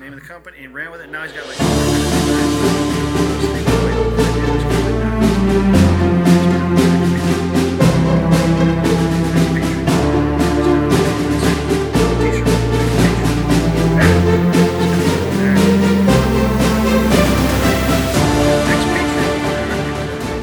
[0.00, 1.10] name of the company, and ran with it.
[1.10, 1.58] Now he's got like.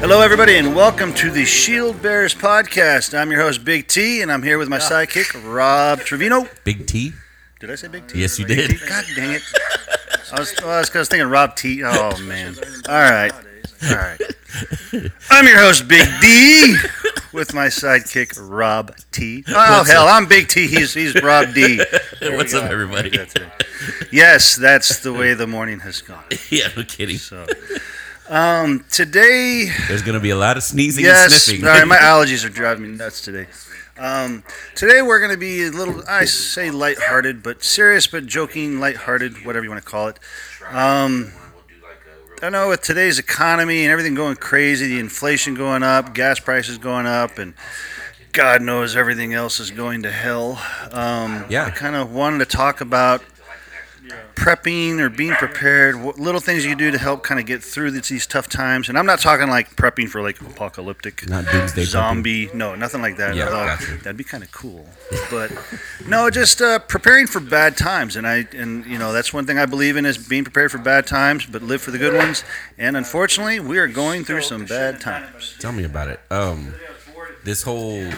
[0.00, 3.18] Hello, everybody, and welcome to the Shield Bears podcast.
[3.18, 4.88] I'm your host, Big T, and I'm here with my ah.
[4.88, 6.48] sidekick, Rob Trevino.
[6.64, 7.12] Big T.
[7.60, 8.20] Did I say Big T?
[8.20, 8.78] Yes, you did.
[8.88, 9.42] God dang it.
[10.32, 11.82] I was, well, I was, I was thinking Rob T.
[11.84, 12.54] Oh, man.
[12.88, 13.32] All right.
[13.84, 14.20] All right.
[15.30, 16.76] I'm your host, Big D,
[17.32, 19.44] with my sidekick, Rob T.
[19.48, 20.14] Oh, What's hell, up?
[20.14, 20.68] I'm Big T.
[20.68, 21.80] He's, he's Rob D.
[22.20, 23.10] There What's up, everybody?
[23.10, 23.34] That's.
[24.12, 26.24] Yes, that's the way the morning has gone.
[26.50, 27.18] yeah, no kidding.
[27.18, 27.46] So,
[28.28, 31.64] um, today, There's gonna be a lot of sneezing yes, and sniffing.
[31.64, 33.46] sorry, my allergies are driving me nuts today.
[33.98, 34.44] Um,
[34.76, 39.44] today we're going to be a little, I say lighthearted, but serious, but joking, lighthearted,
[39.44, 40.18] whatever you want to call it.
[40.70, 41.32] Um,
[42.40, 46.78] I know with today's economy and everything going crazy, the inflation going up, gas prices
[46.78, 47.54] going up, and
[48.32, 50.60] God knows everything else is going to hell.
[50.92, 51.64] Um, Yeah.
[51.64, 53.22] I kind of wanted to talk about
[54.34, 57.90] prepping or being prepared, what little things you do to help kind of get through
[57.90, 58.88] these, these tough times.
[58.88, 62.50] And I'm not talking like prepping for like apocalyptic Not doomsday zombie.
[62.54, 63.34] No, nothing like that.
[63.34, 63.96] Yeah, Although gotcha.
[63.98, 64.88] that'd be kind of cool.
[65.30, 65.52] But
[66.06, 68.16] no, just uh, preparing for bad times.
[68.16, 70.78] And I and you know that's one thing I believe in is being prepared for
[70.78, 72.44] bad times, but live for the good ones.
[72.78, 75.56] And unfortunately, we are going through some bad times.
[75.58, 76.20] Tell me about it.
[76.30, 76.74] Um,
[77.44, 78.10] this whole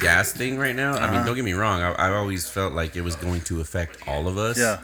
[0.00, 0.94] gas thing right now.
[0.94, 1.06] Uh-huh.
[1.06, 1.80] I mean, don't get me wrong.
[1.80, 4.58] I, I always felt like it was going to affect all of us.
[4.58, 4.78] Yeah.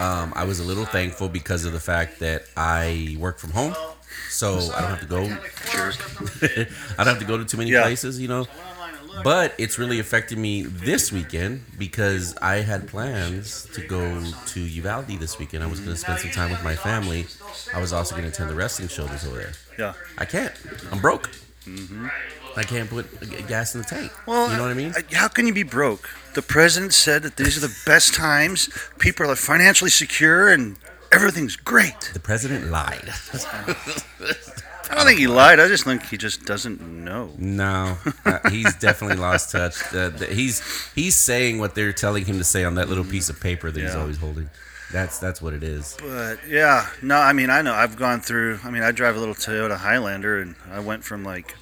[0.00, 3.74] Um, I was a little thankful because of the fact that I work from home,
[4.30, 5.22] so I don't have to go.
[6.98, 7.82] I don't have to go to too many Yeah.
[7.82, 8.46] places, you know.
[9.22, 15.08] But it's really affected me this weekend because I had plans to go to Uvalde
[15.18, 15.62] this weekend.
[15.62, 17.26] I was going to spend some time with my family.
[17.74, 19.52] I was also going to attend the wrestling show that's over there.
[19.78, 19.92] Yeah.
[20.16, 20.54] I can't.
[20.90, 21.28] I'm broke.
[22.56, 23.06] I can't put
[23.48, 24.12] gas in the tank.
[24.26, 24.92] Well, you know what I mean?
[25.12, 26.08] How can you be broke?
[26.34, 28.68] The president said that these are the best times.
[28.98, 30.76] People are financially secure and
[31.12, 32.10] everything's great.
[32.12, 33.10] the president lied.
[34.90, 35.60] I don't think he lied.
[35.60, 37.30] I just think he just doesn't know.
[37.38, 39.76] No, uh, he's definitely lost touch.
[39.94, 40.62] Uh, th- he's
[40.94, 43.80] he's saying what they're telling him to say on that little piece of paper that
[43.80, 44.50] he's always holding.
[44.92, 45.96] That's that's what it is.
[46.00, 48.58] But yeah, no, I mean, I know I've gone through.
[48.64, 51.54] I mean, I drive a little Toyota Highlander, and I went from like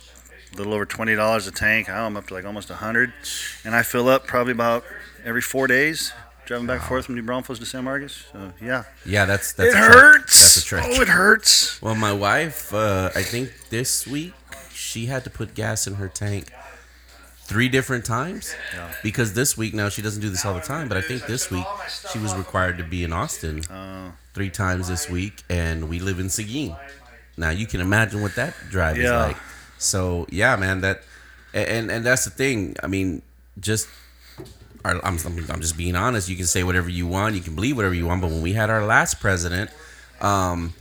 [0.53, 1.89] a little over twenty dollars a tank.
[1.89, 3.13] I'm up to like almost a hundred,
[3.65, 4.85] and I fill up probably about
[5.25, 6.13] every four days,
[6.47, 8.25] driving back and forth from New Braunfels to San Marcos.
[8.33, 10.41] So yeah, Yeah, that's that's it a hurts.
[10.55, 10.85] That's a trek.
[10.87, 11.81] Oh, it hurts.
[11.83, 14.33] Well, my wife, uh, I think this week
[14.73, 16.51] she had to put gas in her tank
[17.43, 18.93] three different times Yeah.
[19.03, 21.51] because this week now she doesn't do this all the time, but I think this
[21.51, 21.65] week
[22.13, 24.13] she was required to be in Austin Oh.
[24.35, 26.77] three times this week, and we live in Seguin.
[27.39, 29.37] Now you can imagine what that drive is like.
[29.79, 31.03] So yeah, man, that
[31.55, 32.77] and and that's the thing.
[32.83, 33.23] I mean,
[33.61, 33.89] just.
[34.85, 35.19] Our, I'm,
[35.51, 36.29] I'm just being honest.
[36.29, 37.35] You can say whatever you want.
[37.35, 38.21] You can believe whatever you want.
[38.23, 39.71] But when we had our last president,
[40.21, 40.73] um,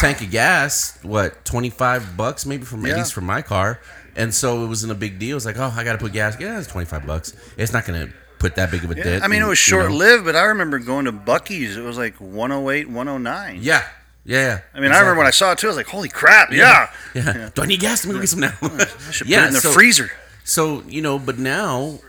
[0.00, 2.92] tank of gas, what, 25 bucks maybe from Yeah.
[2.94, 3.78] at least for my car.
[4.16, 5.36] And so it wasn't a big deal.
[5.36, 6.36] It's like, oh, I got to put gas.
[6.40, 7.32] Yeah, it's 25 bucks.
[7.56, 9.24] It's not to put that big of a Yeah, dent.
[9.24, 9.82] I mean, it in, was you know?
[9.84, 11.76] short lived, but I remember going to Buc-ee's.
[11.76, 13.58] It was like 108, 109.
[13.62, 13.84] Yeah.
[14.24, 14.38] Yeah.
[14.46, 14.60] yeah.
[14.74, 15.66] I mean, I remember when I saw it too.
[15.66, 16.50] I was like, "Holy crap!
[16.52, 17.50] Yeah, Yeah.
[17.54, 18.04] Do I need gas?
[18.04, 18.54] Let me go get some now.
[18.62, 20.10] I should Yeah, put it in the so- freezer."
[20.44, 22.00] So you know, but now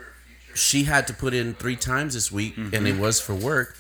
[0.54, 2.88] she had to put in three times this week, and Mm-hmm.
[2.88, 3.76] it was for work.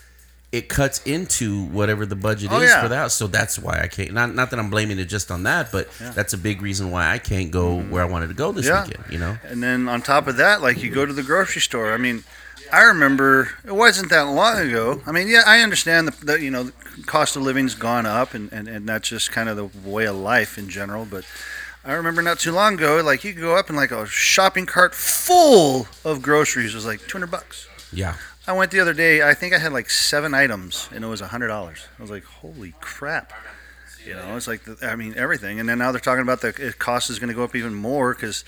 [0.51, 2.81] It cuts into whatever the budget Oh, is yeah.
[2.81, 4.13] for that, so that's why I can't.
[4.13, 7.12] Not not that I'm blaming it just on that, but that's a big reason why
[7.12, 8.75] I can't go where I wanted to go this Mm-hmm.
[8.91, 8.97] Yeah.
[8.97, 9.13] weekend.
[9.13, 11.91] You know, And then on top of that, like you go to the grocery store.
[11.94, 12.23] I mean,
[12.72, 15.02] I remember it wasn't that long ago.
[15.06, 16.72] I mean, yeah, I understand the, the you know
[17.06, 20.16] cost of living's gone up, and, and, and that's just kind of the way of
[20.16, 21.06] life in general.
[21.06, 21.25] But
[21.83, 24.66] I remember not too long ago, like you could go up and like a shopping
[24.66, 27.67] cart full of groceries was like two hundred bucks.
[27.91, 28.16] yeah,
[28.47, 29.28] I went the other day.
[29.28, 31.88] I think I had like seven items, and it was hundred dollars.
[31.97, 33.34] I was like, "Holy crap!"
[34.05, 35.59] You know, it's like the, I mean everything.
[35.59, 38.14] And then now they're talking about the cost is going to go up even more
[38.14, 38.46] because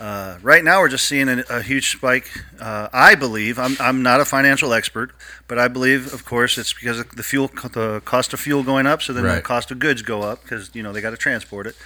[0.00, 2.30] uh, right now we're just seeing a, a huge spike.
[2.58, 5.12] Uh, I believe I'm, I'm not a financial expert,
[5.46, 8.86] but I believe, of course, it's because of the fuel the cost of fuel going
[8.86, 9.02] up.
[9.02, 11.66] So then the cost of goods go up because you know they got to transport
[11.66, 11.76] it.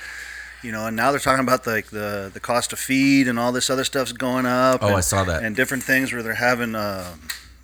[0.62, 3.50] You know, and now they're talking about like the the cost of feed and all
[3.50, 4.82] this other stuff's going up.
[4.82, 5.42] Oh, and, I saw that.
[5.42, 7.16] And different things where they're having uh,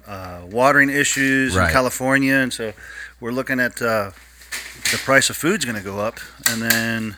[0.06, 2.72] uh, watering issues in California, and so
[3.20, 4.10] we're looking at uh,
[4.90, 6.18] the price of food's going to go up,
[6.48, 7.16] and then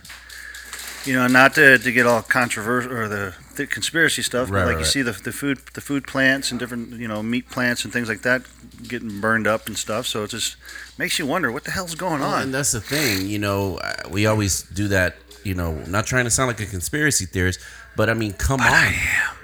[1.05, 4.67] you know, not to, to get all controversial or the, the conspiracy stuff, Right, but
[4.67, 7.49] like right, you see the, the food the food plants and different you know meat
[7.51, 8.43] plants and things like that
[8.87, 10.07] getting burned up and stuff.
[10.07, 10.57] So it just
[10.99, 12.43] makes you wonder what the hell's going Well, on.
[12.43, 16.25] and that's the thing, you know, uh, we always do that, you know, not trying
[16.25, 17.61] to sound like a conspiracy theorist,
[17.97, 18.93] but I mean, come on.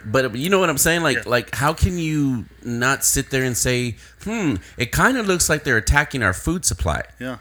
[0.06, 1.02] But you know what I'm saying?
[1.02, 1.22] Like, Yeah.
[1.26, 5.64] like, how can you not sit there and say, "Hmm, it kind of looks like
[5.64, 7.02] they're attacking our food supply"?
[7.20, 7.38] Yeah.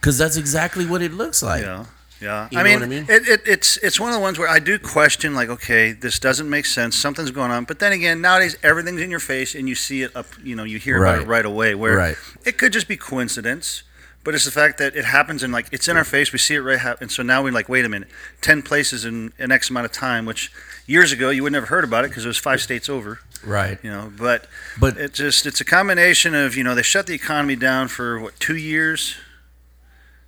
[0.00, 1.62] Because that's exactly what it looks like.
[1.62, 1.86] Yeah,
[2.24, 2.48] yeah.
[2.50, 3.06] You I know mean, what I mean?
[3.08, 6.18] It, it, it's it's one of the ones where I do question, like, okay, this
[6.18, 6.96] doesn't make sense.
[6.96, 7.64] Something's going on.
[7.64, 10.26] But then again, nowadays everything's in your face, and you see it up.
[10.42, 11.74] You know, you hear about it right away.
[11.74, 12.16] Where Right.
[12.44, 13.82] it could just be coincidence,
[14.24, 16.32] but it's the fact that it happens and like it's in our face.
[16.32, 17.04] We see it right happen.
[17.04, 18.08] And so now we're like, wait a minute,
[18.40, 20.50] ten places in an X amount of time, which
[20.86, 23.20] years ago you would never heard about it because it was five states over.
[23.44, 23.78] Right.
[23.82, 24.46] You know, but
[24.80, 28.18] But it just it's a combination of you know they shut the economy down for
[28.18, 29.16] what two years,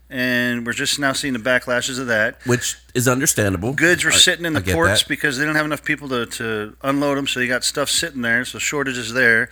[0.08, 2.38] and we're just now seeing the backlashes of that.
[2.46, 3.72] which is understandable.
[3.72, 5.08] Goods were I- sitting in the ports that.
[5.08, 8.22] because they don't have enough people to, to unload them, so you got stuff sitting
[8.22, 8.44] there.
[8.44, 9.48] So shortages there.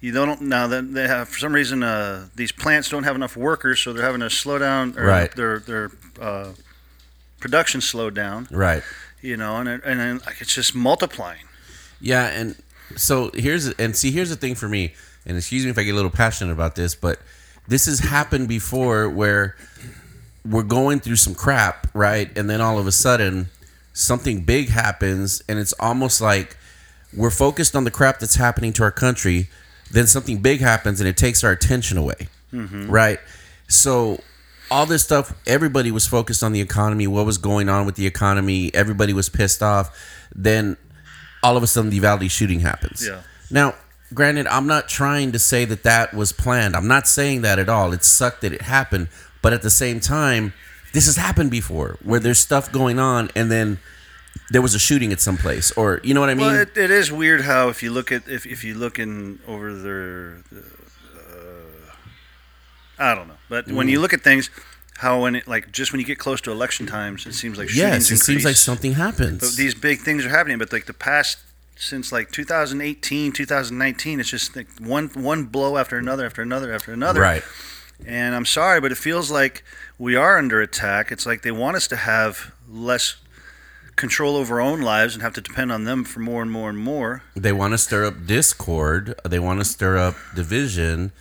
[0.00, 3.36] You don't now that they have for some reason uh, these plants don't have enough
[3.36, 4.94] workers, so they're having to slow down.
[4.98, 5.30] Or Right.
[5.34, 6.52] Their their uh,
[7.40, 8.46] production slowed down.
[8.50, 8.82] Right.
[9.22, 11.44] You know, and it- and like it's just multiplying.
[12.00, 12.54] Yeah, and
[12.96, 14.94] so here's and see here's the thing for me,
[15.24, 17.18] and excuse me if I get a little passionate about this, but
[17.66, 19.56] this has happened before where
[20.50, 22.36] we're going through some crap, right?
[22.36, 23.48] And then all of a sudden
[23.92, 26.56] something big happens and it's almost like
[27.14, 29.48] we're focused on the crap that's happening to our country,
[29.90, 32.28] then something big happens and it takes our attention away.
[32.52, 32.90] Mm-hmm.
[32.90, 33.20] Right?
[33.68, 34.20] So
[34.70, 38.06] all this stuff, everybody was focused on the economy, what was going on with the
[38.06, 39.96] economy, everybody was pissed off.
[40.34, 40.76] Then
[41.42, 43.06] all of a sudden the Uvalde shooting happens.
[43.06, 43.22] Yeah.
[43.50, 43.74] Now,
[44.12, 46.76] granted, I'm not trying to say that that was planned.
[46.76, 47.92] I'm not saying that at all.
[47.92, 49.08] It sucked that it happened,
[49.46, 50.44] but at the same time,
[50.92, 53.78] this has happened before where there's stuff going on and then
[54.52, 56.46] there was a shooting at some place or you know what I mean?
[56.52, 59.38] Well, it, it is weird how if you look at if, if you look in
[59.46, 61.94] over their, uh,
[62.98, 63.90] I don't know, but when Mm.
[63.92, 64.50] you look at things,
[65.04, 67.70] how when it like just when you get close to election times, it seems like
[67.74, 69.40] yes, it seems like something happens.
[69.40, 71.38] But these big things are happening, but like the past
[71.76, 76.92] since like 2018, 2019, it's just like one one blow after another after another after
[76.92, 77.20] another.
[77.20, 77.44] right.
[78.04, 79.64] And I'm sorry, but it feels like
[79.98, 81.10] we are under attack.
[81.10, 83.16] It's like they want us to have less
[83.96, 86.68] control over our own lives and have to depend on them for more and more
[86.68, 87.22] and more.
[87.34, 89.18] They want to stir up discord.
[89.24, 91.12] They want to stir up division.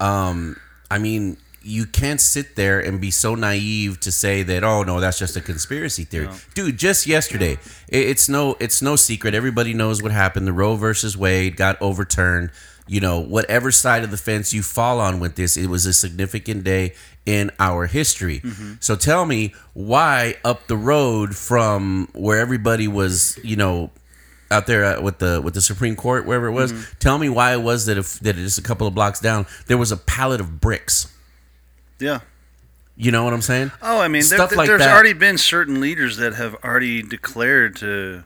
[0.00, 0.56] Um,
[0.90, 4.98] I mean, you can't sit there and be so naive to say that oh no,
[4.98, 6.76] that's just a conspiracy theory, dude.
[6.76, 7.52] Just yesterday,
[7.88, 9.34] it, it's no, it's no secret.
[9.34, 10.46] Everybody knows what happened.
[10.46, 12.50] The Roe versus Wade got overturned.
[12.92, 15.94] You know, whatever side of the fence you fall on with this, it was a
[15.94, 16.92] significant day
[17.24, 18.40] in our history.
[18.40, 18.74] Mm-hmm.
[18.80, 23.92] So tell me why up the road from where everybody was, you know,
[24.50, 26.70] out there with the with the Supreme Court, wherever it was.
[26.70, 26.98] Mm-hmm.
[26.98, 29.78] Tell me why it was that if that just a couple of blocks down there
[29.78, 31.10] was a pallet of bricks.
[31.98, 32.20] Yeah.
[32.94, 33.72] You know what I'm saying?
[33.80, 34.92] Oh, I mean, there, Stuff like there's that.
[34.92, 38.24] already been certain leaders that have already declared to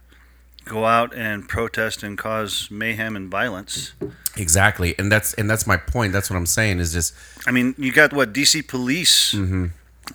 [0.67, 3.95] go out and protest and cause mayhem and violence.
[4.37, 6.13] Exactly, and that's and that's my point.
[6.13, 7.15] That's what I'm saying is just
[7.47, 9.67] I mean, you got what DC police Mm-hmm.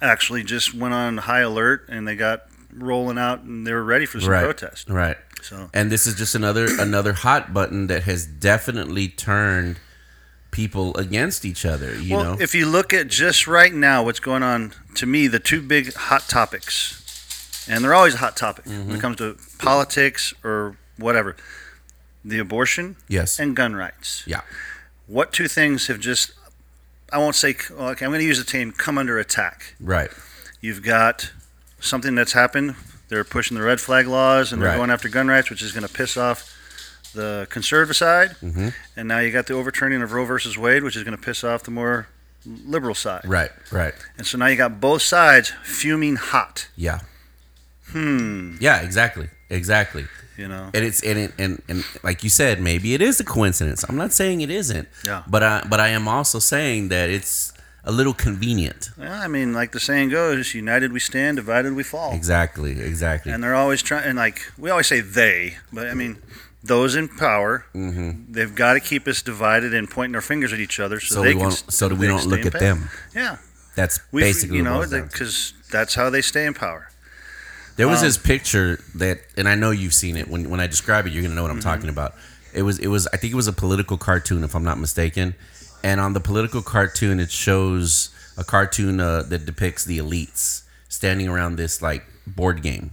[0.02, 2.44] actually just went on high alert and they got
[2.74, 4.90] rolling out and they were ready for some right, protest.
[4.90, 5.18] right.
[5.42, 9.80] So And this is just another another hot button that has definitely turned
[10.52, 11.96] people against each other.
[12.00, 15.28] You well, know, if you look at just right now what's going on, to me,
[15.28, 17.01] the two big hot topics,
[17.70, 18.96] and they're always a hot topic when Mm-hmm.
[18.96, 21.36] it comes to politics or whatever,
[22.24, 24.24] the abortion yes, and gun rights.
[24.28, 24.42] yeah,
[25.08, 26.32] What two things have just,
[27.12, 29.76] I won't say, okay, I'm going to use the term come under attack.
[29.80, 30.12] right,
[30.62, 31.32] You've got
[31.80, 32.76] something that's happened.
[33.10, 34.78] They're pushing the red flag laws and they're Right.
[34.78, 36.56] going after gun rights, which is going to piss off
[37.14, 38.32] the conservative side.
[38.40, 41.22] hmm And now you got the overturning of Roe versus Wade, which is going to
[41.22, 42.08] piss off the more
[42.46, 43.22] liberal side.
[43.26, 43.94] right, right.
[44.18, 46.68] And so now you got both sides fuming hot.
[46.78, 47.02] Yeah,
[47.92, 48.56] Hmm.
[48.60, 50.06] yeah, exactly, exactly.
[50.38, 50.70] You know.
[50.74, 53.84] and it's and it, and and like you said, maybe it is a coincidence.
[53.88, 54.88] I'm not saying it isn't.
[55.06, 55.24] Yeah.
[55.28, 58.90] But I but I am also saying that it's a little convenient.
[58.98, 62.80] Well, I mean, like the saying goes, "United we stand, divided we fall." Exactly.
[62.80, 63.32] Exactly.
[63.32, 66.18] And they're always trying, and like we always say they, but I mean,
[66.64, 70.60] those in power, hmm they've got to keep us divided and pointing our fingers at
[70.60, 71.40] each other, so, So they can.
[71.42, 71.64] won't.
[71.72, 72.90] So that we don't look at them.
[73.14, 73.38] Yeah,
[73.76, 75.12] That's we, basically you know, boils down to.
[75.12, 76.88] because that's how they stay in power.
[77.78, 80.28] There was Um, this picture that, and I know you've seen it.
[80.28, 81.70] When when I describe it, you're gonna know what I'm Mm-hmm.
[81.70, 82.16] talking about.
[82.54, 85.36] It was it was I think it was a political cartoon, if I'm not mistaken.
[85.84, 91.28] And on the political cartoon, it shows a cartoon uh, that depicts the elites standing
[91.28, 92.92] around this like board game.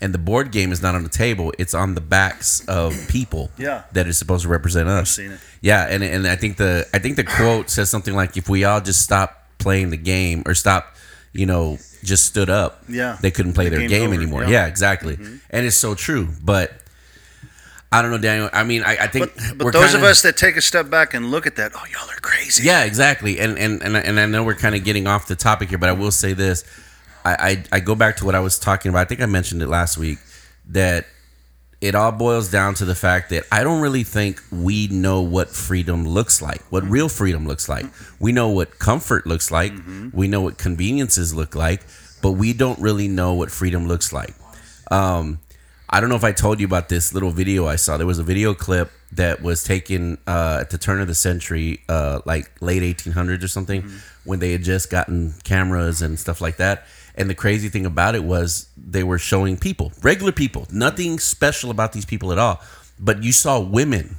[0.00, 3.50] And the board game is not on the table; it's on the backs of people
[3.56, 3.82] Yeah.
[3.92, 5.10] that is supposed to represent us.
[5.12, 5.40] seen it.
[5.60, 8.64] Yeah, and and I think the I think the quote says something like, "If we
[8.64, 10.96] all just stop playing the game or stop,
[11.32, 13.16] you know, just stood up, Yeah.
[13.22, 14.60] they couldn't play The their game's game anymore." yeah.
[14.62, 14.68] Mm-hmm.
[14.70, 15.18] Exactly,
[15.50, 16.28] and it's so true.
[16.42, 16.72] But
[17.90, 18.48] I don't know, Daniel.
[18.52, 20.88] I mean, I, I think But, but those kinda- of us that take a step
[20.88, 22.64] back and look at that, oh, y'all are crazy.
[22.64, 23.38] yeah, exactly.
[23.38, 25.88] And and and, and I know we're kind of getting off the topic here, but
[25.88, 26.64] I will say this:
[27.24, 27.32] I,
[27.72, 29.00] I I go back to what I was talking about.
[29.00, 30.18] I think I mentioned it last week
[30.70, 31.06] that
[31.82, 35.48] it all boils down to the fact that I don't really think we know what
[35.50, 37.86] freedom looks like, what real freedom looks like.
[38.20, 39.72] We know what comfort looks like,
[40.12, 41.82] we know what conveniences look like,
[42.22, 44.32] but we don't really know what freedom looks like.
[44.92, 45.40] Um,
[45.90, 47.96] I don't know if I told you about this little video I saw.
[47.96, 51.82] There was a video clip that was taken uh, at the turn of the century,
[51.88, 53.90] uh, like late 1800s or something,
[54.22, 56.86] when they had just gotten cameras and stuff like that.
[57.14, 61.70] And the crazy thing about it was they were showing people, regular people, nothing special
[61.70, 62.60] about these people at all.
[62.98, 64.16] But you saw women,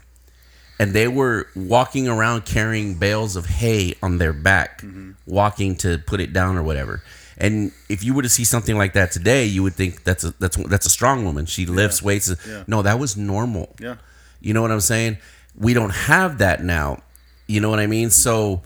[0.80, 5.12] and they were walking around carrying bales of hay on their back, mm-hmm.
[5.26, 7.02] walking to put it down or whatever.
[7.38, 10.32] And if you were to see something like that today, you would think that's a
[10.40, 11.46] that's that's a strong woman.
[11.46, 12.34] She lifts weights.
[12.48, 12.64] Yeah.
[12.68, 13.74] No, that was normal.
[13.80, 13.96] Yeah.
[14.40, 15.18] You know what I'm saying?
[15.58, 17.02] We don't have that now.
[17.48, 18.10] You know what I mean?
[18.12, 18.62] So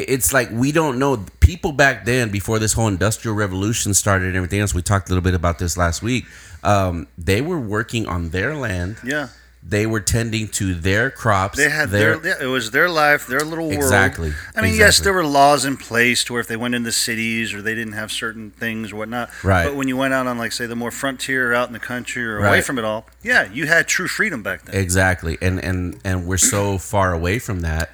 [0.00, 1.24] it's like we don't know.
[1.40, 5.12] People back then, before this whole industrial revolution started and everything else, we talked a
[5.12, 6.24] little bit about this last week.
[6.62, 8.96] Um, they were working on their land.
[9.04, 9.28] Yeah.
[9.64, 11.56] They were tending to their crops.
[11.56, 13.78] They had their, yeah, it was their life, their little world.
[13.78, 14.32] Exactly.
[14.56, 17.54] I mean, yes, there were laws in place to where if they went into cities
[17.54, 19.30] or they didn't have certain things or whatnot.
[19.44, 19.64] Right.
[19.64, 22.24] But when you went out on, like, say, the more frontier out in the country
[22.24, 24.80] or away from it all, yeah, you had true freedom back then.
[24.80, 27.90] exactly, and and and we're so far away from that.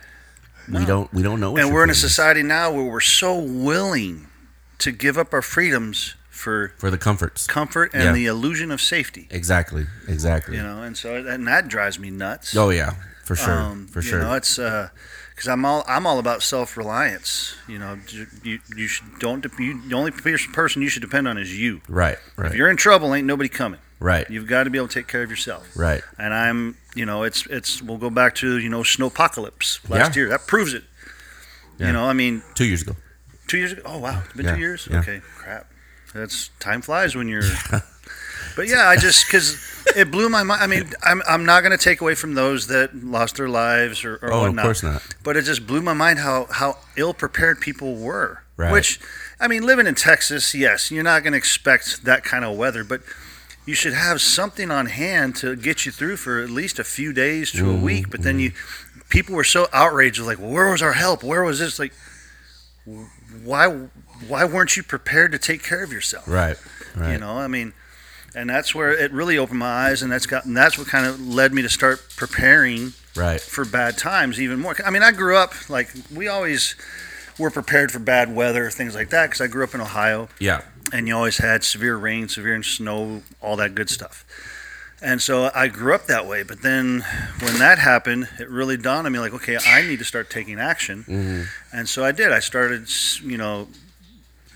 [0.72, 1.56] We don't we don't know.
[1.56, 4.26] And we're in a society now where we're so willing
[4.78, 7.46] to give up our freedoms for for the comforts.
[7.46, 8.12] comfort and Yeah.
[8.12, 9.26] the illusion of safety.
[9.30, 9.86] Exactly.
[10.06, 10.56] Exactly.
[10.56, 12.56] You know, and so and that drives me nuts.
[12.56, 12.94] Oh yeah,
[13.24, 13.58] for sure.
[13.58, 14.20] Um, for you sure.
[14.20, 17.56] know, it's because I'm all I'm all about self reliance.
[17.66, 17.98] You know,
[18.44, 21.80] you you should don't you, the only person you should depend on is you.
[21.88, 22.18] right.
[22.36, 22.50] Right.
[22.52, 23.80] If you're in trouble, ain't nobody coming.
[24.00, 24.28] right.
[24.30, 25.66] You've got to be able to take care of yourself.
[25.76, 26.02] Right.
[26.18, 30.20] And I'm, you know, it's it's we'll go back to you know snowpocalypse last Yeah.
[30.20, 30.28] year.
[30.30, 30.84] That proves it.
[31.78, 31.86] Yeah.
[31.88, 32.96] You know, I mean, Two years ago.
[33.46, 33.82] two years ago.
[33.86, 34.88] Oh wow, it's been Yeah, two years.
[34.90, 35.66] Okay, crap.
[36.14, 37.42] That's time flies when you're.
[38.56, 39.56] But yeah, I just because
[39.94, 40.60] it blew my mind.
[40.62, 44.04] I mean, I'm I'm not going to take away from those that lost their lives
[44.04, 44.64] or, or Oh, of whatnot.
[44.64, 45.02] course not.
[45.22, 48.42] But it just blew my mind how how ill prepared people were.
[48.56, 48.72] Right.
[48.72, 48.98] Which,
[49.38, 52.82] I mean, living in Texas, yes, you're not going to expect that kind of weather,
[52.82, 53.00] but
[53.68, 57.12] you should have something on hand to get you through for at least a few
[57.12, 58.10] days to a Mm-hmm, week.
[58.10, 58.52] But then you,
[59.10, 61.22] people were so outraged, like, well, where was our help?
[61.22, 61.78] Where was this?
[61.78, 61.92] Like,
[63.44, 63.66] why
[64.26, 66.26] why weren't you prepared to take care of yourself?
[66.26, 66.56] Right.
[66.96, 67.12] Right.
[67.12, 67.72] You know, I mean,
[68.34, 71.06] and that's where it really opened my eyes, and that's got and that's what kind
[71.06, 73.40] of led me to start preparing Right.
[73.40, 74.76] for bad times even more.
[74.84, 76.74] I mean, I grew up like we always
[77.38, 80.62] were prepared for bad weather, things like that, because I grew up in Ohio, Yeah.
[80.92, 84.24] And you always had severe rain, severe snow, all that good stuff.
[85.00, 86.42] And so I grew up that way.
[86.42, 87.04] But then
[87.40, 90.58] when that happened, it really dawned on me like, okay, I need to start taking
[90.58, 91.04] action.
[91.04, 91.42] Mm-hmm.
[91.72, 92.32] And so I did.
[92.32, 92.88] I started,
[93.22, 93.68] you know,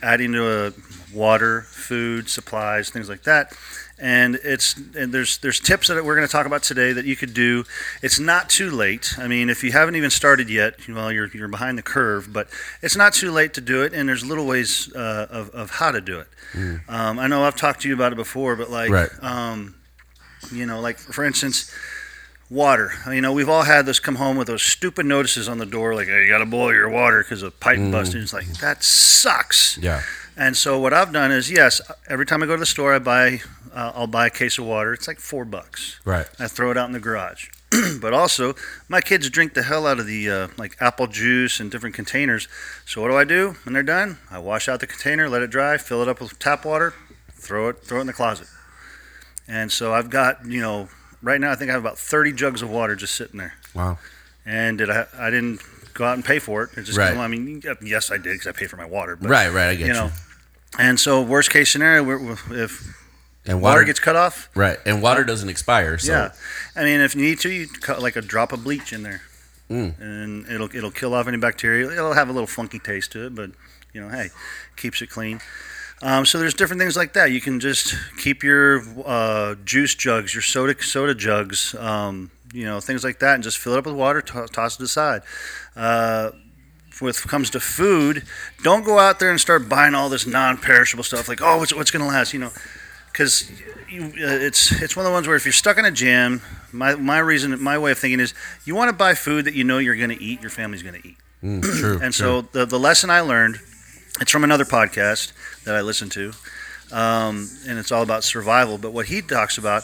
[0.02, 0.70] adding to uh,
[1.14, 3.52] water, food, supplies, things like that.
[3.98, 7.14] And it's and there's there's tips that we're going to talk about today that you
[7.14, 7.64] could do.
[8.02, 9.14] It's not too late.
[9.18, 12.32] I mean, if you haven't even started yet, well, you're you're behind the curve.
[12.32, 12.48] But
[12.82, 13.92] it's not too late to do it.
[13.92, 16.28] And there's little ways uh, of of how to do it.
[16.88, 19.10] Um, I know I've talked to you about it before, but like, Right.
[19.22, 19.76] um,
[20.52, 21.72] you know, like for instance,
[22.50, 22.90] water.
[23.08, 25.94] You know, we've all had this come home with those stupid notices on the door,
[25.94, 28.20] like, hey, you got to boil your water because a pipe busted.
[28.22, 29.78] It's like that sucks.
[29.78, 30.02] Yeah.
[30.36, 32.98] And so what I've done is, yes, every time I go to the store, I
[32.98, 33.40] buy,
[33.72, 34.92] uh, I'll buy a case of water.
[34.94, 36.00] It's like four bucks.
[36.04, 36.26] Right.
[36.38, 37.48] I throw it out in the garage.
[38.00, 38.54] but also,
[38.88, 42.48] my kids drink the hell out of the uh, like apple juice and different containers.
[42.86, 44.18] So what do I do when they're done?
[44.30, 46.94] I wash out the container, let it dry, fill it up with tap water,
[47.32, 48.48] throw it, throw it in the closet.
[49.48, 50.88] And so I've got, you know,
[51.22, 53.54] right now I think I have about 30 jugs of water just sitting there.
[53.74, 53.98] Wow.
[54.44, 55.06] And did I?
[55.16, 55.62] I didn't
[55.94, 56.70] go out and pay for it.
[56.76, 57.16] It just, Right.
[57.16, 59.16] I mean, yes, I did because I pay for my water.
[59.16, 59.52] But, right.
[59.52, 59.68] Right.
[59.68, 59.92] I get you you.
[59.92, 60.10] know,
[60.78, 62.82] and so worst case scenario, we're, we're- if
[63.44, 65.98] and water, water, gets cut off, right, and water doesn't expire.
[65.98, 66.32] So yeah,
[66.76, 69.22] I mean, if you need to, you cut like a drop of bleach in there,
[69.68, 69.98] Mm.
[70.00, 71.90] and it'll it'll kill off any bacteria.
[71.90, 73.50] It'll have a little funky taste to it, but
[73.92, 74.28] you know, hey,
[74.76, 75.40] keeps it clean.
[76.02, 77.30] Um, so there's different things like that.
[77.32, 82.80] You can just keep your uh, juice jugs, your soda soda jugs, um, you know,
[82.80, 85.22] things like that, and just fill it up with water, to- toss it aside.
[85.76, 86.30] Uh,
[87.00, 88.22] with comes to food,
[88.62, 91.90] don't go out there and start buying all this non-perishable stuff like oh what's what's
[91.90, 92.50] going to last, you know,
[93.10, 96.42] because uh, it's it's one of the ones where if you're stuck in a gym,
[96.72, 99.64] my my reason my way of thinking is you want to buy food that you
[99.64, 101.16] know you're going to eat, your family's going to eat.
[101.42, 101.92] Mm, true.
[101.94, 102.12] And true.
[102.12, 103.58] so the the lesson I learned,
[104.20, 105.32] it's from another podcast
[105.64, 106.32] that I listened to,
[106.92, 108.78] um, and it's all about survival.
[108.78, 109.82] But what he talks about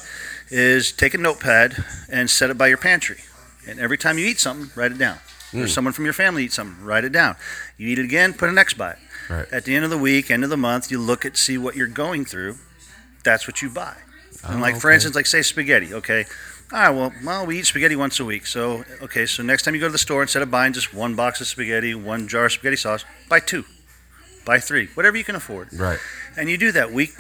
[0.51, 3.19] is take a notepad and set it by your pantry,
[3.67, 5.19] and every time you eat something, write it down.
[5.55, 5.69] Or Mm.
[5.71, 7.35] someone from your family eats something, write it down.
[7.79, 8.99] You eat it again, put an X by it.
[9.31, 9.47] Right.
[9.51, 11.75] At the end of the week, end of the month, you look at see what
[11.75, 12.59] you're going through.
[13.25, 13.95] That's what you buy.
[14.45, 15.93] and Oh, like for instance, like say spaghetti.
[15.95, 16.27] Okay,
[16.71, 16.91] all right.
[16.91, 18.47] Well, well, we eat spaghetti once a week.
[18.47, 21.15] So okay, so next time you go to the store, instead of buying just one
[21.15, 23.65] box of spaghetti, one jar of spaghetti sauce, buy two,
[24.45, 25.69] buy three, whatever you can afford.
[25.73, 25.99] Right.
[26.39, 27.11] And you do that week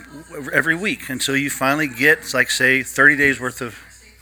[0.53, 3.75] every week until you finally get like say 30 days worth of.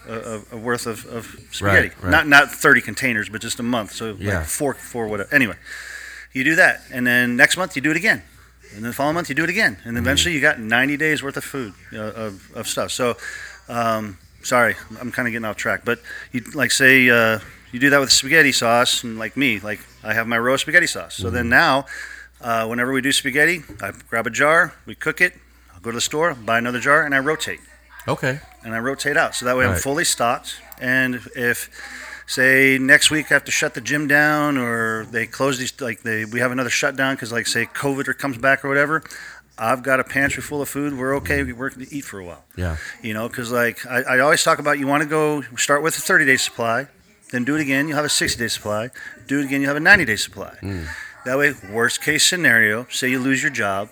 [0.08, 2.10] Uh, of, of worth of, of spaghetti, Right, right.
[2.12, 3.90] not not 30 containers, but just a month.
[3.90, 4.38] So Yeah.
[4.38, 5.34] like four, four, whatever.
[5.34, 5.56] Anyway,
[6.32, 8.22] you do that, and then next month you do it again,
[8.72, 10.96] and then the following month you do it again, and then eventually you got 90
[10.96, 12.92] days worth of food uh, of, of stuff.
[12.92, 13.16] So,
[13.68, 15.98] um, sorry, I'm kind of getting off track, but
[16.30, 17.40] you like say uh,
[17.72, 20.86] you do that with spaghetti sauce, and like me, like I have my roast spaghetti
[20.86, 21.16] sauce.
[21.16, 21.86] So then now,
[22.40, 25.34] uh, whenever we do spaghetti, I grab a jar, we cook it,
[25.74, 27.60] I'll go to the store, buy another jar, and I rotate
[28.08, 28.40] Okay.
[28.64, 29.34] and I rotate out.
[29.34, 29.80] So that way I'm Right.
[29.80, 30.56] fully stocked.
[30.80, 31.70] And if,
[32.26, 36.02] say, next week I have to shut the gym down or they close these, like
[36.02, 39.02] they we have another shutdown because, like, say, COVID or comes back or whatever,
[39.58, 40.98] I've got a pantry full of food.
[40.98, 41.42] We're okay.
[41.42, 42.44] We're going to eat for a while.
[42.56, 42.76] Yeah.
[43.02, 45.96] You know, because like I, I always talk about, you want to go start with
[45.96, 46.88] a 30 day supply,
[47.32, 47.88] then do it again.
[47.88, 48.90] You'll have a 60 day supply.
[49.26, 49.62] Do it again.
[49.62, 50.56] You'll have a 90 day supply.
[51.26, 53.88] That way, worst case scenario, say you lose your job,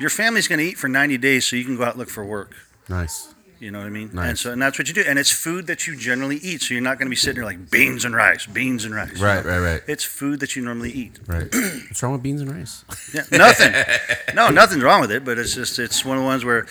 [0.00, 2.08] your family's going to eat for 90 days, so you can go out and look
[2.08, 2.54] for work.
[2.88, 3.34] Nice.
[3.60, 4.08] You know what I mean?
[4.14, 4.28] Nice.
[4.28, 5.04] And so, and that's what you do.
[5.06, 6.62] And it's food that you generally eat.
[6.62, 9.20] So you're not going to be sitting there like beans and rice, beans and rice.
[9.20, 9.44] Right.
[9.44, 9.58] Right.
[9.58, 9.82] Right.
[9.86, 11.18] It's food that you normally eat.
[11.26, 11.52] Right.
[11.52, 12.84] What's wrong with beans and rice?
[13.12, 13.74] Yeah, nothing.
[14.34, 15.26] no, nothing's wrong with it.
[15.26, 16.66] But it's just it's one of the ones where,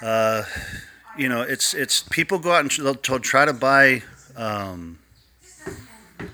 [0.00, 0.44] uh,
[1.18, 4.04] you know, it's it's people go out and they'll, they'll try to buy
[4.36, 5.00] um,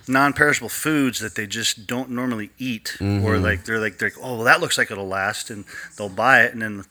[0.08, 3.24] non-perishable foods that they just don't normally eat, Mm-hmm.
[3.24, 5.64] or like they're like they're like, oh well that looks like it'll last, and
[5.96, 6.84] they'll buy it, and then.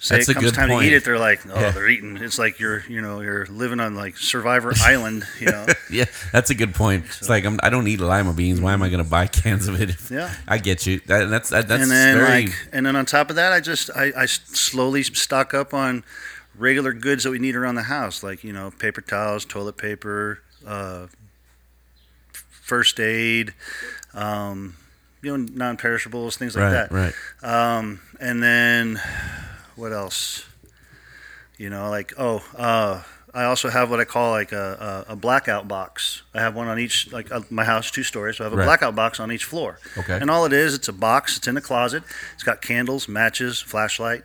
[0.00, 0.82] Say That's it comes time point.
[0.82, 1.70] to eat it, they're like, oh, Yeah.
[1.70, 2.18] they're eating.
[2.18, 5.64] It's like you're, you know, you're living on like Survivor Island, you know.
[5.90, 7.06] Yeah, that's a good point.
[7.06, 8.60] It's like I'm, I don't eat lima beans.
[8.60, 9.96] Why am I going to buy cans of it?
[10.10, 10.34] Yeah.
[10.46, 11.00] I get you.
[11.06, 13.60] That, that's that, that's and then very like and then on top of that i
[13.60, 16.04] just I, I slowly stock up on
[16.54, 20.40] regular goods that we need around the house like you know paper towels toilet paper
[20.66, 21.06] uh,
[22.64, 23.52] first aid
[24.14, 24.74] um,
[25.22, 27.14] you know non-perishables things like right, that right.
[27.76, 29.00] um, and then
[29.76, 30.44] what else
[31.58, 33.02] you know like oh uh,
[33.34, 36.22] I also have what I call like a, a, a blackout box.
[36.32, 38.36] I have one on each, like uh, my house, two stories.
[38.36, 38.64] So I have a Right.
[38.64, 39.80] blackout box on each floor.
[39.98, 40.16] Okay.
[40.20, 41.36] And all it is, it's a box.
[41.36, 42.04] It's in the closet.
[42.34, 44.22] It's got candles, matches, flashlight,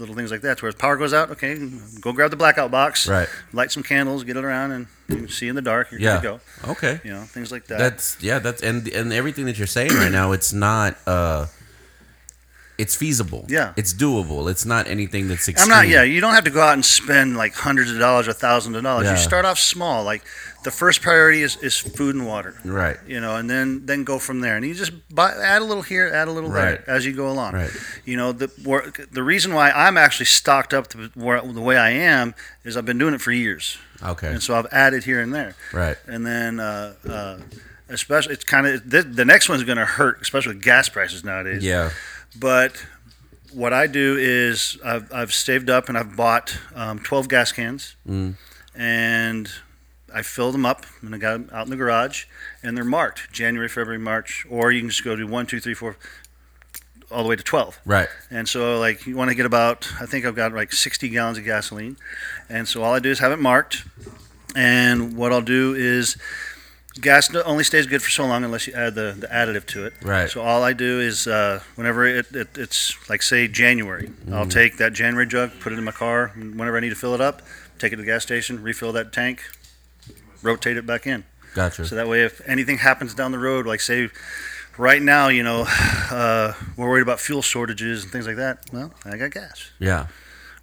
[0.00, 0.60] little things like that.
[0.62, 1.56] Where if power goes out, okay,
[2.00, 3.28] go grab the blackout box, Right.
[3.52, 5.90] light some candles, get it around, and you can see in the dark.
[5.90, 6.20] You're Yeah.
[6.20, 6.70] good to go.
[6.72, 7.00] Okay.
[7.04, 7.78] You know, things like that.
[7.78, 8.38] That's yeah.
[8.38, 10.32] That's and and everything that you're saying right now.
[10.32, 10.96] It's not.
[11.06, 11.46] uh
[12.78, 13.44] It's feasible.
[13.48, 13.72] Yeah.
[13.76, 14.48] It's doable.
[14.48, 15.88] It's not anything that's I'm not.
[15.88, 18.76] Yeah, you don't have to go out and spend like hundreds of dollars or thousands
[18.76, 19.06] of dollars.
[19.06, 19.12] Yeah.
[19.12, 20.04] You start off small.
[20.04, 20.22] Like
[20.62, 22.54] the first priority is, is food and water.
[22.64, 22.96] Right.
[23.04, 24.56] You know, and then then go from there.
[24.56, 26.84] And you just buy, add a little here, add a little Right.
[26.86, 27.54] there as you go along.
[27.54, 27.70] Right.
[28.04, 28.46] You know, the
[29.10, 32.98] the reason why I'm actually stocked up the, the way I am is I've been
[32.98, 34.28] doing it for years, Okay.
[34.28, 35.56] and so I've added here and there.
[35.72, 35.96] Right.
[36.06, 37.38] And then, uh, uh,
[37.88, 41.24] especially, it's kind of the, the next one's going to hurt, especially with gas prices
[41.24, 41.64] nowadays.
[41.64, 41.90] Yeah.
[42.36, 42.84] But
[43.52, 47.96] what I do is I've, I've saved up and I've bought um, 12 gas cans
[48.08, 48.34] Mm.
[48.76, 49.50] and
[50.14, 52.24] I fill them up and I got them out in the garage
[52.62, 55.74] and they're marked January, February, March, or you can just go to one, two, three,
[55.74, 55.96] four,
[57.10, 57.80] all the way to 12.
[57.86, 58.08] Right.
[58.30, 61.38] And so, like, you want to get about, I think I've got like 60 gallons
[61.38, 61.96] of gasoline.
[62.50, 63.84] And so, all I do is have it marked.
[64.54, 66.16] And what I'll do is,
[67.00, 69.94] gas only stays good for so long unless you add the, the additive to it.
[70.02, 70.28] Right.
[70.30, 74.50] So, all I do is, uh, whenever it, it, it's like, say, January, I'll Mm.
[74.50, 76.32] take that January jug, put it in my car.
[76.34, 77.42] and Whenever I need to fill it up,
[77.78, 79.42] take it to the gas station, refill that tank,
[80.42, 81.24] rotate it back in.
[81.54, 81.86] Gotcha.
[81.86, 84.10] So that way, if anything happens down the road, like say,
[84.76, 85.64] right now, you know,
[86.10, 88.64] uh, we're worried about fuel shortages and things like that.
[88.72, 89.70] Well, I got gas.
[89.78, 90.06] yeah.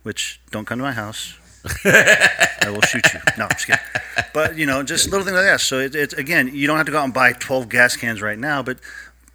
[0.03, 1.37] Which don't come to my house.
[1.85, 3.19] I will shoot you.
[3.37, 3.81] No, I'm just kidding.
[4.33, 5.61] But you know, just little things like that.
[5.61, 8.21] So it, it's again, you don't have to go out and buy 12 gas cans
[8.21, 8.77] right now, but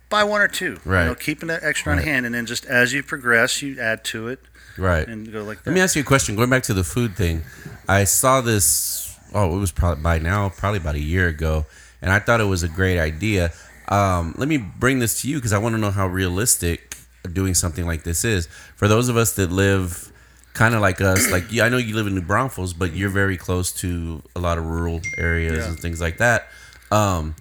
[0.09, 0.79] buy one or two.
[0.85, 1.03] Right.
[1.03, 4.05] You know, keeping that extra on hand, and then just as you progress, you add
[4.05, 4.41] to it
[4.79, 5.07] Right.
[5.07, 5.71] and go like that.
[5.71, 6.37] Let me ask you a question.
[6.37, 7.43] Going back to the food thing,
[7.89, 9.17] I saw this.
[9.33, 11.67] Oh, it was probably by now, probably about a year ago,
[12.03, 13.53] and I thought it was a great idea.
[13.89, 16.97] Um, let me bring this to you because I want to know how realistic
[17.33, 20.10] doing something like this is for those of us that live
[20.55, 21.31] kind of like us.
[21.31, 24.41] Like, yeah, I know you live in New Braunfels, but you're very close to a
[24.41, 25.69] lot of rural areas Yeah.
[25.71, 26.49] and things like that.
[26.91, 27.35] Um,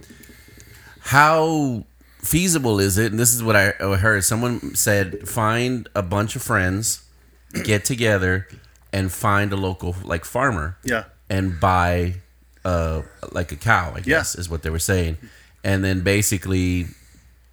[1.01, 1.85] how
[2.19, 3.11] feasible is it?
[3.11, 4.23] And this is what I I heard.
[4.23, 7.03] Someone said, find a bunch of friends,
[7.63, 8.47] get together,
[8.93, 11.05] and find a local like farmer Yeah.
[11.29, 12.15] and buy
[12.65, 13.93] uh like a cow.
[13.95, 15.17] I guess is what they were saying,
[15.63, 16.87] and then basically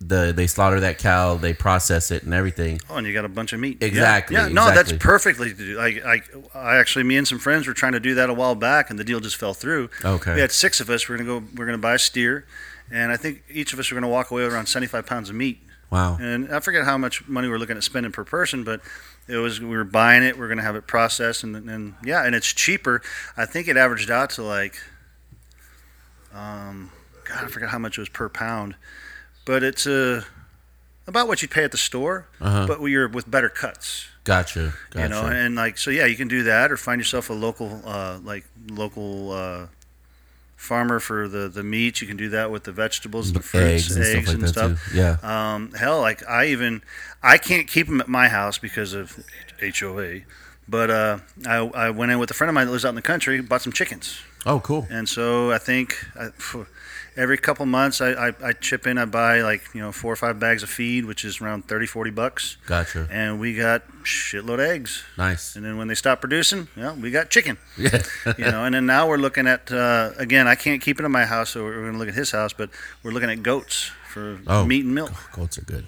[0.00, 2.80] the they slaughter that cow, they process it and everything.
[2.90, 3.82] Oh, and you got a bunch of meat.
[3.82, 4.48] Exactly, Yeah.
[4.48, 5.78] No, that's perfectly to do.
[5.78, 6.22] I, I,
[6.54, 8.98] I actually, me and some friends were trying to do that a while back, and
[8.98, 9.88] the deal just fell through.
[10.04, 10.34] Okay.
[10.34, 11.08] We had six of us.
[11.08, 11.46] We're gonna go.
[11.54, 12.46] We're gonna buy a steer,
[12.90, 15.36] and I think each of us are gonna walk away with around seventy-five pounds of
[15.36, 15.60] meat.
[15.90, 16.18] Wow.
[16.20, 18.80] And I forget how much money we're looking at spending per person, but
[19.28, 20.36] it was we were buying it.
[20.38, 23.00] We're gonna have it processed, and and yeah, and it's cheaper.
[23.36, 24.76] I think it averaged out to like,
[26.34, 26.90] um,
[27.24, 28.74] God, I forget how much it was per pound,
[29.46, 30.22] but it's uh,
[31.06, 32.66] about what you'd pay at the store, Uh-huh.
[32.66, 34.06] but you're with better cuts.
[34.24, 34.74] Gotcha.
[34.90, 35.02] Gotcha.
[35.04, 37.80] You know, and like so, yeah, you can do that, or find yourself a local,
[37.86, 39.66] uh, like local uh,
[40.56, 42.00] farmer for the the meat.
[42.00, 44.94] You can do that with the vegetables, and the fruits, eggs and stuff like.
[44.94, 45.16] Yeah.
[45.54, 46.82] um, hell, like I even
[47.22, 49.16] I can't keep them at my house because of
[49.60, 50.20] HOA.
[50.68, 52.96] But uh, I, I went in with a friend of mine that lives out in
[52.96, 54.84] the country, bought some chickens, Oh, cool.
[54.90, 56.30] and so I think I,
[57.16, 58.98] every couple months I, I, I chip in.
[58.98, 61.86] I buy like you know four or five bags of feed, which is around 30,
[61.86, 63.08] 40 bucks, Gotcha.
[63.10, 65.02] and we got shitload of eggs.
[65.16, 65.56] Nice.
[65.56, 68.02] And then when they stop producing, well, we got chicken, Yeah.
[68.38, 68.64] you know.
[68.64, 70.46] And then now we're looking at uh, again.
[70.48, 72.52] I can't keep it in my house, so we're going to look at his house,
[72.52, 72.70] but
[73.02, 74.64] we're looking at goats for Oh.
[74.64, 75.12] meat and milk.
[75.32, 75.84] Goats are good.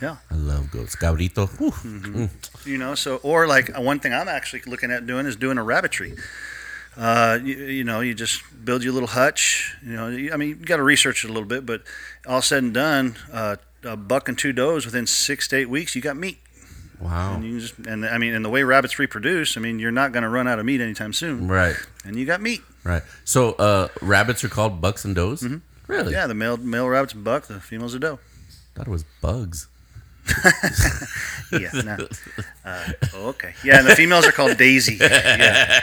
[0.00, 0.16] Yeah.
[0.30, 0.94] I love goats.
[0.94, 1.48] Cabrito.
[1.48, 2.24] Mm-hmm.
[2.24, 2.66] Mm.
[2.66, 5.62] you know so or like one thing i'm actually looking at doing is doing a
[5.62, 6.14] rabbitry
[6.98, 10.54] uh, you, you know you just build your little hutch you know i mean you
[10.56, 11.82] got to research it a little bit but
[12.26, 15.94] all said and done uh, a buck and two does within six to eight weeks
[15.94, 16.38] you got meat
[17.00, 17.34] Wow.
[17.36, 20.10] and you just and i mean and the way rabbits reproduce i mean you're not
[20.10, 21.76] going to run out of meat anytime soon Right.
[22.04, 23.02] and you got meat Right.
[23.24, 25.42] So, uh, rabbits are called bucks and does.
[25.42, 26.04] Really?
[26.04, 26.10] Mm-hmm.
[26.12, 28.18] yeah the male male rabbit's a buck the female's a doe
[28.74, 29.68] Thought it was bugs.
[31.52, 31.96] yeah no.
[32.64, 35.80] uh, okay yeah and the females are called daisy yeah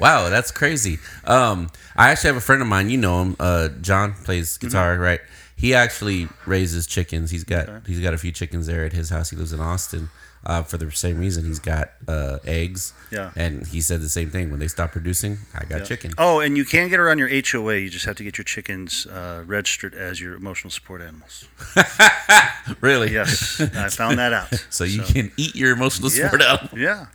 [0.00, 0.98] Wow, that's crazy.
[1.24, 2.90] Um, I actually have a friend of mine.
[2.90, 3.36] You know him.
[3.38, 4.66] Uh, John plays Mm-hmm.
[4.68, 5.20] guitar, right?
[5.56, 7.30] He actually raises chickens.
[7.30, 9.30] He's got he's got a few chickens there at his house.
[9.30, 10.08] He lives in Austin.
[10.42, 12.94] Uh, for the same reason, he's got uh, eggs.
[13.12, 13.30] Yeah.
[13.36, 14.50] And he said the same thing.
[14.50, 16.12] When they stop producing, I got chicken.
[16.16, 17.76] Oh, and you can get around your HOA.
[17.76, 21.46] You just have to get your chickens uh, registered as your emotional support animals.
[22.80, 23.12] Really?
[23.12, 24.48] Yes, I found that out.
[24.70, 26.76] So you can eat your emotional yeah, support out.
[26.76, 27.06] yeah,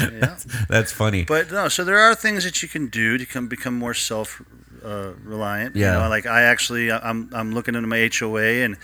[0.00, 0.36] yeah.
[0.68, 1.24] That's funny.
[1.24, 4.42] But no, so there are things that you can do to come become more self
[4.84, 5.76] uh, reliant.
[5.76, 5.94] Yeah.
[5.94, 8.76] You know, like I actually, I'm I'm looking into my HOA, and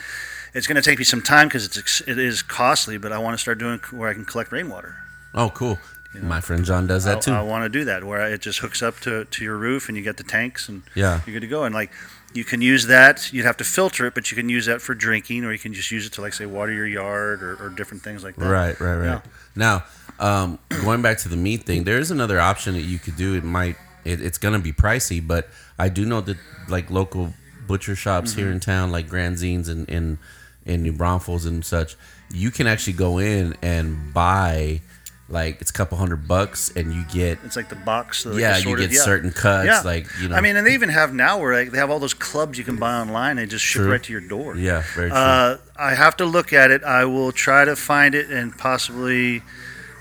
[0.54, 2.98] it's going to take me some time because it's it is costly.
[2.98, 4.96] But I want to start doing where I can collect rainwater.
[5.34, 5.78] oh, cool.
[6.12, 7.30] My friend John does that too.
[7.30, 9.86] I, I want to do that where it just hooks up to, to your roof
[9.88, 11.20] and you get the tanks and Yeah.
[11.24, 11.62] you're good to go.
[11.62, 11.92] And like
[12.34, 13.32] you can use that.
[13.32, 15.72] You'd have to filter it, but you can use that for drinking, or you can
[15.72, 18.50] just use it to like say water your yard or, or different things like that.
[18.50, 19.04] Right, right, right.
[19.04, 19.20] Yeah.
[19.54, 19.84] Now,
[20.20, 23.34] um, going back to the meat thing, there is another option that you could do.
[23.34, 26.36] It might, it, it's going to be pricey, but I do know that
[26.68, 27.32] like local
[27.66, 28.40] butcher shops Mm-hmm.
[28.40, 30.18] here in town, like Granzin's and in
[30.66, 31.96] in New Braunfels and such,
[32.32, 34.82] you can actually go in and buy
[35.30, 38.26] like it's a couple hundred bucks, and you get It's like the box.
[38.26, 39.00] Like yeah, you get yeah.
[39.00, 39.80] certain cuts, Yeah.
[39.82, 40.34] like you know.
[40.36, 42.64] I mean, and they even have now where like, they have all those clubs you
[42.64, 43.36] can buy online.
[43.36, 43.92] They just ship True.
[43.92, 44.56] right to your door.
[44.56, 45.16] yeah, very true.
[45.18, 46.82] Uh, I have to look at it.
[46.82, 49.42] I will try to find it and possibly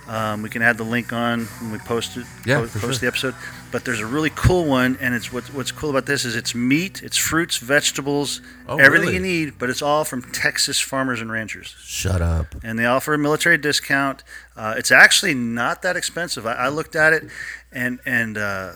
[0.10, 2.26] um, we can add the link on when we post it.
[2.46, 3.02] Yeah, po- for post sure.
[3.02, 3.36] the episode.
[3.72, 6.56] But there's a really cool one, and it's what's what's cool about this is it's
[6.56, 9.14] meat, it's fruits, vegetables, Oh, everything really?
[9.30, 12.56] you need, but it's all from Texas farmers and ranchers, Shut up.
[12.64, 14.24] and they offer a military discount.
[14.58, 16.46] Uh, it's actually not that expensive.
[16.48, 17.24] I, I looked at it,
[17.72, 18.38] and and.
[18.38, 18.72] Uh,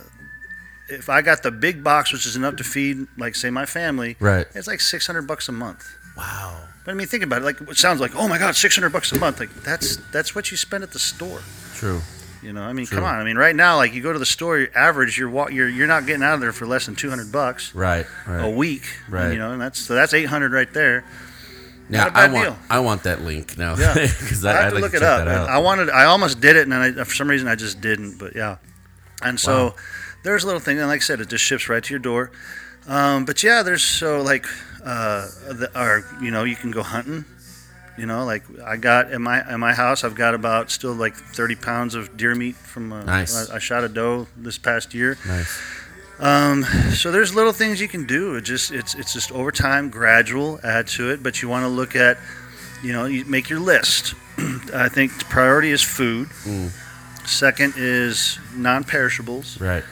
[0.90, 4.18] if I got the big box, which is enough to feed, like say my family,
[4.20, 4.46] Right.
[4.54, 5.88] it's like six hundred bucks a month.
[6.16, 6.60] Wow.
[6.86, 7.46] But I mean, think about it.
[7.46, 9.40] Like, it sounds like, oh my God, six hundred bucks a month.
[9.40, 11.42] Like, that's that's what you spend at the store.
[11.76, 12.02] True.
[12.42, 12.98] You know, I mean, True.
[12.98, 13.16] come on.
[13.16, 15.70] I mean, right now, like, you go to the store, your average, you're wa- you're
[15.70, 18.06] you're not getting out of there for less than two hundred bucks Right.
[18.28, 18.44] Right.
[18.46, 18.84] a week.
[19.10, 19.32] Right.
[19.32, 21.06] You know, and that's so that's eight hundred right there.
[21.88, 22.58] now a I want deal.
[22.70, 23.76] I want that link now.
[23.78, 23.94] Yeah.
[24.28, 25.26] 'Cause I have I'd to like look it up.
[25.26, 28.18] I wanted, I almost did it, and then I, for some reason I just didn't.
[28.18, 28.58] But yeah,
[29.22, 29.76] and so Wow.
[30.24, 32.30] there's a little thing, and like I said, it just ships right to your door.
[32.90, 34.46] Um, but yeah, there's so like,
[34.84, 37.26] uh, the, or you know, you can go hunting.
[37.98, 41.16] You know, like I got in my in my house, I've got about still like
[41.16, 42.92] 30 pounds of deer meat from.
[42.92, 43.50] Uh, Nice.
[43.50, 45.18] I, I shot a doe this past year.
[45.28, 45.62] nice.
[46.20, 48.36] Um, so there's little things you can do.
[48.36, 51.22] It just it's it's just over time, gradual, add to it.
[51.22, 52.18] But you want to look at,
[52.82, 54.16] you know, you make your list.
[54.74, 56.30] I think the priority is food.
[57.26, 59.60] Second is non-perishables.
[59.62, 59.84] Right.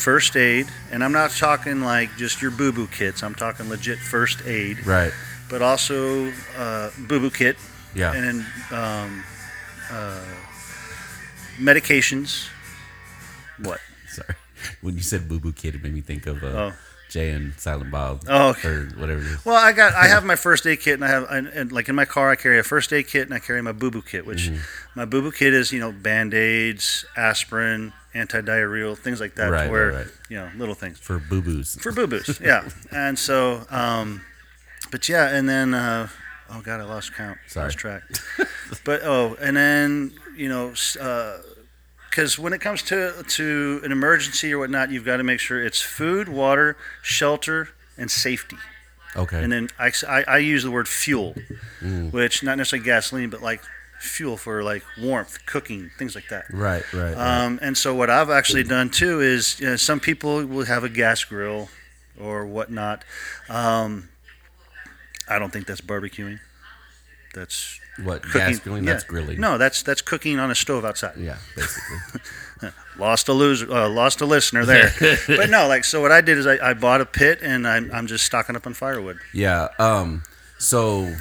[0.00, 3.22] First aid, and I'm not talking like just your boo-boo kits.
[3.22, 5.12] I'm talking legit first aid, Right.
[5.50, 7.56] but also uh, boo-boo kit,
[7.94, 8.12] Yeah.
[8.14, 9.24] and then um,
[9.92, 10.24] uh,
[11.58, 12.48] medications.
[13.58, 13.80] What?
[14.08, 14.34] Sorry.
[14.82, 16.72] When you said Boo Boo kit, it made me think of uh, Oh.
[17.10, 18.22] Jay and Silent Bob.
[18.28, 18.68] Oh, okay.
[18.68, 19.44] Or whatever it is.
[19.44, 21.88] Well, I got I have my first aid kit, and I have and, and like
[21.88, 24.02] in my car, I carry a first aid kit, and I carry my boo boo
[24.02, 24.24] kit.
[24.26, 24.60] Which Mm-hmm.
[25.00, 29.50] my boo boo kit is you know band aids, aspirin, anti diarrheal, things like that.
[29.50, 30.06] Right, where right, right.
[30.28, 31.76] you know little things For boo boos.
[31.80, 32.40] for boo boos.
[32.42, 34.22] yeah, and so, um,
[34.90, 36.08] but yeah, and then uh,
[36.50, 37.66] oh god, I lost count, Sorry.
[37.66, 38.02] lost track.
[38.84, 40.70] but oh, and then you know.
[40.70, 41.42] s- uh,
[42.08, 45.64] because when it comes to to an emergency or whatnot, you've got to make sure
[45.64, 48.56] it's food, water, shelter, and safety.
[49.14, 49.40] Okay.
[49.40, 51.36] And then I, I, I use the word fuel,
[51.80, 52.12] Mm.
[52.12, 53.62] which not necessarily gasoline, but like
[54.00, 56.46] fuel for like warmth, cooking, things like that.
[56.50, 57.14] right, right.
[57.14, 57.44] right.
[57.44, 60.84] Um, and so what I've actually done too is you know, some people will have
[60.84, 61.68] a gas grill
[62.18, 63.04] or whatnot.
[63.48, 64.08] Um,
[65.28, 66.40] I don't think that's barbecuing.
[67.34, 68.22] That's what?
[68.22, 68.40] cooking.
[68.40, 68.84] Gas grilling?
[68.84, 68.92] yeah.
[68.92, 69.40] That's grilling.
[69.40, 71.16] No, that's that's cooking on a stove outside.
[71.16, 72.18] Yeah, basically.
[72.98, 74.92] Lost a loser, uh, lost a listener there.
[75.26, 76.02] but no, like so.
[76.02, 78.66] What I did is I, I bought a pit and I'm, I'm just stocking up
[78.66, 79.18] on firewood.
[79.32, 79.68] Yeah.
[79.78, 80.24] Um.
[80.58, 81.14] So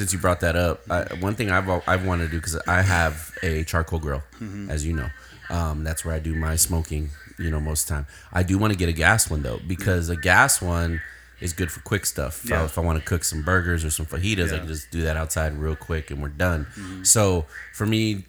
[0.00, 2.80] since you brought that up, I, one thing I've I've wanted to do because I
[2.96, 4.70] have a charcoal grill, Mm-hmm.
[4.70, 5.08] as you know.
[5.50, 5.84] Um.
[5.84, 7.10] That's where I do my smoking.
[7.38, 8.06] You know, most of the time.
[8.32, 11.00] I do want to get a gas one though because a gas one
[11.40, 12.44] is good for quick stuff.
[12.44, 14.46] If I- If I want to cook some burgers or some fajitas, I Yeah.
[14.46, 14.58] Mm-hmm.
[14.58, 16.66] can just do that outside real quick and we're done.
[17.02, 18.24] So for me.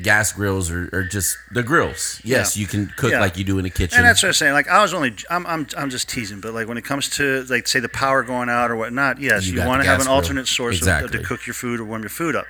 [0.00, 2.20] Gas grills are, are just the grills.
[2.24, 2.60] Yes, Yeah.
[2.62, 3.20] you can cook Yeah.
[3.20, 3.98] like you do in the kitchen.
[3.98, 4.54] And that's what I'm saying.
[4.54, 6.40] Like I was only, I'm, I'm, I'm just teasing.
[6.40, 9.46] But like when it comes to like say the power going out or whatnot, yes,
[9.46, 10.14] You you, want to have an grill.
[10.16, 11.18] alternate source of, Exactly.
[11.18, 12.46] to cook your food or warm your food up.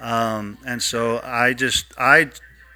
[0.00, 2.30] Um, and so I just, I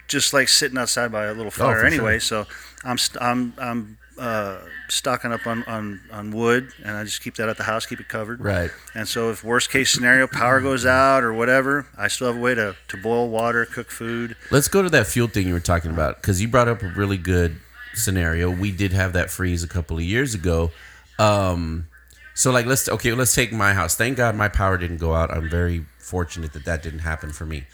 [0.07, 2.19] just like sitting outside by a little fire Oh, anyway.
[2.19, 2.47] So
[2.85, 7.37] I'm, st- I'm, I'm uh, stocking up on, on, on wood, and I just keep
[7.37, 8.41] that at the house, keep it covered.
[8.41, 8.71] right.
[8.95, 12.41] And so if worst case scenario power goes out or whatever, I still have a
[12.41, 14.37] way to, to boil water, cook food.
[14.51, 16.89] Let's go to that fuel thing you were talking about because you brought up a
[16.89, 17.57] really good
[17.95, 18.51] scenario.
[18.51, 20.71] We did have that freeze a couple of years ago.
[21.19, 21.89] Um,
[22.35, 23.97] so like let's okay, let's take my house.
[23.97, 25.31] Thank God my power didn't go out.
[25.31, 27.65] I'm very fortunate that that didn't happen for me.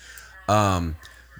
[0.48, 0.96] Um,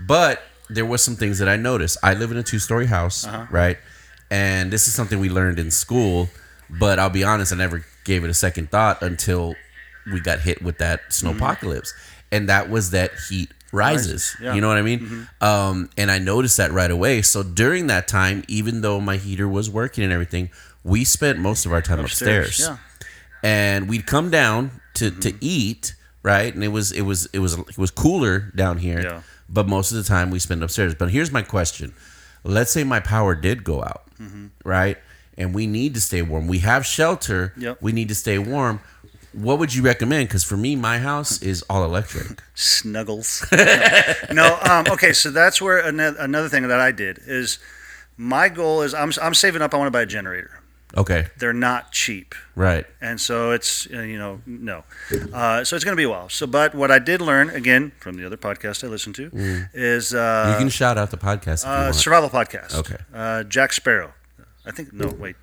[0.07, 1.97] but there was some things that I noticed.
[2.03, 3.79] I live in a two story house, right?
[4.35, 6.29] And this is something we learned in school.
[6.69, 9.55] But I'll be honest, I never gave it a second thought until
[10.13, 11.29] we got hit with that mm-hmm.
[11.29, 11.93] snowpocalypse,
[12.33, 14.37] and that was that heat rises.
[14.41, 14.55] Yeah.
[14.55, 15.01] You know what I mean?
[15.01, 15.45] Mm-hmm.
[15.45, 17.23] Um, and I noticed that right away.
[17.23, 20.51] So during that time, even though my heater was working and everything,
[20.83, 22.61] we spent most of our time upstairs.
[22.61, 22.79] Yeah.
[23.43, 25.39] And we'd come down to, to mm-hmm.
[25.41, 26.53] eat, right?
[26.53, 29.01] And it was it was it was it was cooler down here.
[29.01, 29.23] Yeah.
[29.49, 30.95] But most of the time we spent upstairs.
[30.95, 31.95] But here's my question.
[32.45, 34.05] Let's say my power did go out,
[34.65, 34.99] right?
[35.37, 36.47] And we need to stay warm.
[36.47, 37.53] We have shelter.
[37.57, 37.79] Yep.
[37.81, 38.81] We need to stay warm.
[39.33, 40.29] What would you recommend?
[40.29, 42.41] Because for me, my house is all electric.
[42.55, 43.45] snuggles.
[44.33, 47.59] no, um, okay, so that's where another, another thing that I did is
[48.17, 49.75] my goal is I'm, I'm saving up.
[49.75, 50.61] I want to buy a generator.
[50.97, 51.27] Okay.
[51.39, 52.87] They're not cheap, Right.
[53.01, 54.85] and so it's uh, you know no,
[55.33, 56.29] uh, so it's going to be a while.
[56.29, 59.31] So, but what I did learn again from the other podcast I listened to
[59.75, 62.75] is uh, You can shout out the podcast uh, survival podcast.
[62.79, 62.97] Okay.
[63.13, 64.13] uh, Jack Sparrow.
[64.65, 65.37] I think no wait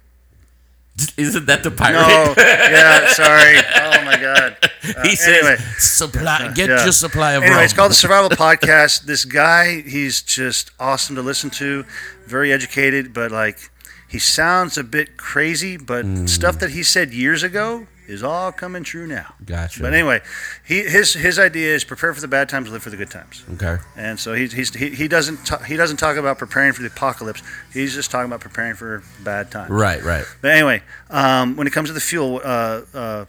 [1.18, 2.00] Isn't that the pirate?
[2.00, 5.58] no yeah sorry oh my god Uh, he says, anyway.
[5.78, 6.84] "Supply, get Yeah.
[6.84, 9.04] your supply of Anyway, rum." it's called the Survival Podcast.
[9.06, 11.86] This guy, he's just awesome to listen to.
[12.26, 13.70] Very educated, but like
[14.12, 15.78] he sounds a bit crazy.
[15.78, 16.28] But Mm.
[16.30, 19.34] stuff that he said years ago is all coming true now.
[19.46, 19.82] Gotcha.
[19.82, 20.20] But anyway,
[20.66, 23.44] he his his idea is prepare for the bad times, live for the good times.
[23.54, 23.78] okay.
[23.96, 26.90] And so he he's, he he doesn't ta- he doesn't talk about preparing for the
[26.90, 27.42] apocalypse.
[27.74, 29.70] He's just talking about preparing for bad times.
[29.70, 30.04] Right.
[30.04, 30.26] Right.
[30.42, 33.26] But anyway, um, when it comes to the fuel, uh, uh,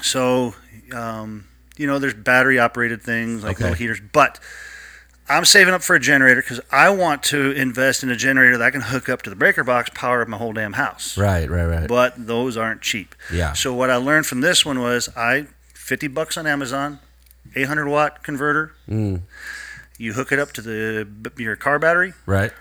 [0.00, 0.54] so
[0.92, 1.46] um,
[1.76, 3.64] you know, there's battery operated things like Okay.
[3.64, 4.38] little heaters, but
[5.28, 8.64] I'm saving up for a generator because I want to invest in a generator that
[8.64, 11.16] I can hook up to the breaker box, power up my whole damn house.
[11.16, 11.48] Right.
[11.48, 11.64] Right.
[11.64, 11.88] Right.
[11.88, 13.14] But those aren't cheap.
[13.32, 13.54] Yeah.
[13.54, 16.98] So what I learned from this one was I 50 bucks on Amazon,
[17.56, 18.72] 800 watt converter.
[18.88, 19.22] Mm.
[19.96, 21.08] You hook it up to the
[21.38, 22.52] your car battery, Right.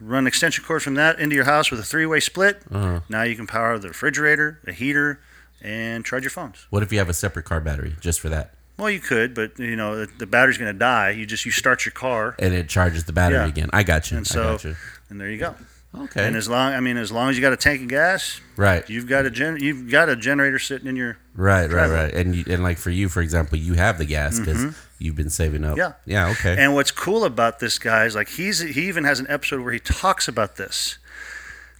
[0.00, 2.62] run extension cord from that into your house with a three-way split.
[2.70, 3.00] Uh-huh.
[3.08, 5.20] Now you can power the refrigerator, a heater,
[5.60, 6.66] and charge your phones.
[6.70, 9.58] What if you have a separate car battery just for that, Well, you could, but
[9.58, 11.10] you know the, the battery's going to die.
[11.10, 13.46] You just you start your car, and it charges the battery Yeah.
[13.46, 13.70] again?
[13.72, 14.16] I got you.
[14.18, 14.76] and I so got you.
[15.08, 15.54] and there you go.
[15.94, 16.26] Okay.
[16.26, 18.88] And as long, I mean, as long as you got a tank of gas, right.
[18.88, 21.96] you've got a gen, you've got a generator sitting in your Right, right, driveway.
[22.04, 22.14] right.
[22.14, 25.28] And you, and like for you, for example, you have the gas because you've been
[25.28, 25.76] saving up.
[25.76, 26.10] Mm-hmm.
[26.10, 26.26] Yeah.
[26.28, 26.30] Yeah.
[26.32, 26.56] Okay.
[26.58, 29.72] And what's cool about this guy is like he's he even has an episode where
[29.74, 30.96] he talks about this.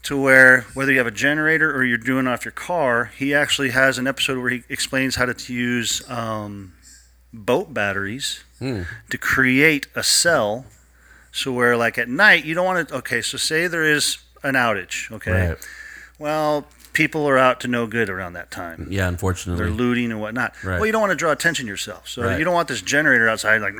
[0.05, 3.71] To where whether you have a generator or you're doing off your car, he actually
[3.71, 6.73] has an episode where he explains how to use um,
[7.33, 8.83] boat batteries Hmm.
[9.11, 10.67] to create a cell.
[11.33, 12.95] So where like at night you don't want to.
[12.97, 15.11] Okay, so say there is an outage.
[15.11, 15.59] Okay, Right.
[16.19, 18.87] well people are out to no good around that time.
[18.91, 19.09] Yeah.
[19.09, 19.65] Unfortunately.
[19.65, 20.53] They're looting and whatnot.
[20.63, 20.77] Right.
[20.77, 22.39] Well, you don't want to draw attention to yourself, so Right.
[22.39, 23.79] you don't want this generator outside like, you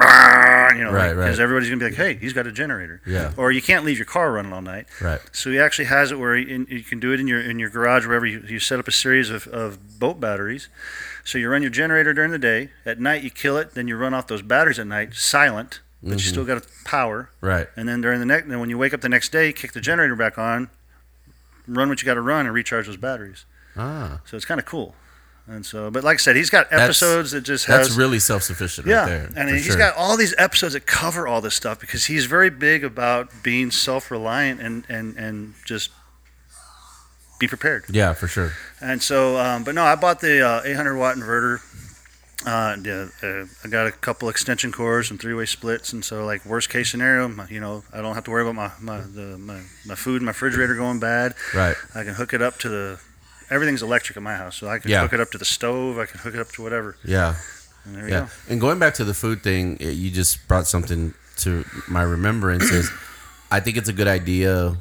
[0.83, 1.43] know, Right, because right.
[1.43, 3.33] everybody's gonna be like, "Hey, he's got a generator." Yeah.
[3.37, 4.87] Or you can't leave your car running all night.
[4.99, 5.21] Right.
[5.31, 7.69] So he actually has it where you, you can do it in your in your
[7.69, 10.69] garage wherever you, you set up a series of, of boat batteries.
[11.25, 12.71] So you run your generator during the day.
[12.85, 13.75] At night you kill it.
[13.75, 16.13] Then you run off those batteries at night, silent, but Mm-hmm.
[16.15, 17.31] you still got power.
[17.41, 17.69] Right.
[17.77, 19.81] And then during the next, then when you wake up the next day, kick the
[19.81, 20.69] generator back on,
[21.69, 23.45] run what you got to run, and recharge those batteries.
[23.77, 24.21] Ah.
[24.25, 24.95] So it's kind of cool.
[25.47, 28.19] And so, but like I said, he's got That's- episodes that just has That's really
[28.21, 29.33] self sufficient yeah, right there.
[29.37, 29.77] and he's sure.
[29.77, 33.71] got all these episodes that cover all this stuff because he's very big about being
[33.73, 35.91] self-reliant and and and just
[37.43, 37.85] be prepared.
[37.91, 38.53] Yeah, for sure.
[38.81, 41.59] And so, um, but no, I bought the uh, 800 watt inverter.
[42.47, 46.25] Uh, yeah, uh, I got a couple extension cords and three way splits, and so
[46.25, 49.01] like worst case scenario, my, you know, I don't have to worry about my my
[49.01, 51.35] the, my, my food, in my refrigerator going bad.
[51.55, 51.77] Right.
[51.95, 53.01] I can hook it up to the
[53.51, 55.03] everything's electric in my house, so I can Yeah.
[55.03, 55.99] hook it up to the stove.
[55.99, 56.97] I can hook it up to whatever.
[57.05, 57.37] Yeah.
[57.85, 58.21] And there you Yeah.
[58.21, 58.29] go.
[58.49, 62.91] And going back to the food thing, you just brought something to my remembrance is
[63.53, 64.77] I think it's a good idea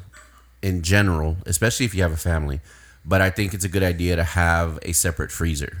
[0.62, 2.60] in general, especially if you have a family.
[3.04, 5.76] But I think it's a good idea to have a separate freezer.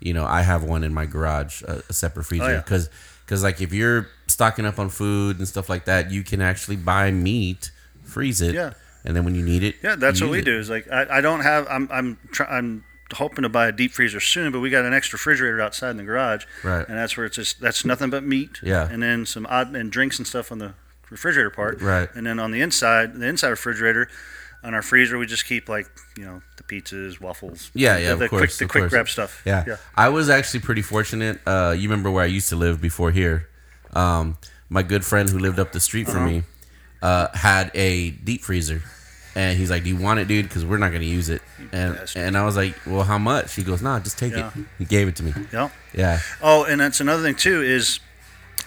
[0.00, 2.72] You know, I have one in my garage, a, a separate freezer, Mm-hmm.
[2.72, 2.88] Oh, yeah.
[3.26, 6.76] because like if you're stocking up on food and stuff like that, you can actually
[6.76, 7.70] buy meat,
[8.02, 8.72] freeze it, Yeah.
[9.04, 10.44] and then when you need it, Yeah, that's what we it.
[10.46, 10.58] do.
[10.58, 12.84] Is like I, I don't have I'm I'm try, I'm
[13.14, 15.96] hoping to buy a deep freezer soon, but we got an extra refrigerator outside in
[15.98, 16.88] the garage, Right.
[16.88, 18.88] And that's where it's just that's nothing but meat, Yeah.
[18.90, 20.72] and then some odd and drinks and stuff on the
[21.14, 22.08] refrigerator part, Right.
[22.16, 24.08] And then on the inside, the inside refrigerator,
[24.62, 28.12] on our freezer, we just keep like you know the pizzas, waffles, Yeah, yeah, the,
[28.14, 28.90] of the quick course, the of quick course.
[28.90, 29.64] grab stuff, Yeah.
[29.66, 29.76] yeah.
[29.96, 31.38] I was actually pretty fortunate.
[31.46, 33.48] Uh, you remember where I used to live before here?
[33.92, 34.36] Um,
[34.68, 36.26] my good friend who lived up the street from Uh-huh.
[36.30, 36.42] me
[37.02, 38.80] uh, had a deep freezer.
[39.36, 40.46] And he's like, "Do you want it, dude?
[40.48, 42.22] Because we're not gonna use it." And bastard.
[42.22, 44.50] and I was like, "Well, how much?" He goes, "Nah, just take Yeah.
[44.56, 45.34] it." He gave it to me.
[45.52, 45.68] Yeah.
[45.92, 47.98] Yeah, Oh, and that's another thing too is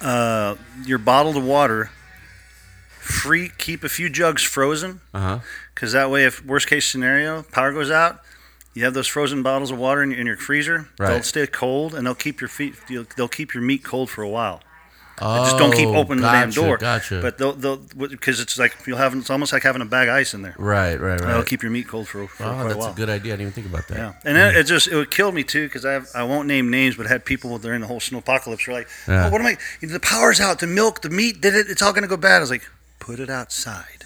[0.01, 0.55] uh,
[0.85, 1.89] your bottled of water.
[3.07, 5.01] Free, keep a few jugs frozen.
[5.13, 5.39] Uh-huh.
[5.73, 8.21] because that way, if worst case scenario, power goes out,
[8.73, 10.89] you have those frozen bottles of water in your, in your freezer.
[10.99, 12.75] They'll stay cold, and they'll keep your feet.
[13.15, 14.61] They'll keep your meat cold for a while.
[15.19, 16.77] Oh, Just don't keep oh, opening the damn door.
[16.77, 17.21] Gotcha.
[17.21, 20.13] But they'll they'll because it's like you'll have it's almost like having a bag of
[20.13, 20.53] ice in there.
[20.59, 21.21] right, right, right.
[21.21, 23.33] That'll keep your meat cold for, for oh, quite a that's a good idea.
[23.33, 23.97] I didn't even think about that.
[23.97, 26.47] yeah, and then it just it would kill me too because I have, I won't
[26.47, 29.25] name names, but I had people during the whole snow apocalypse were like, Yeah.
[29.25, 29.57] oh, what am I?
[29.81, 31.65] The power's out, the milk, the meat, did it?
[31.67, 32.37] It's all gonna go bad.
[32.37, 32.69] I was like,
[33.07, 34.03] put it outside.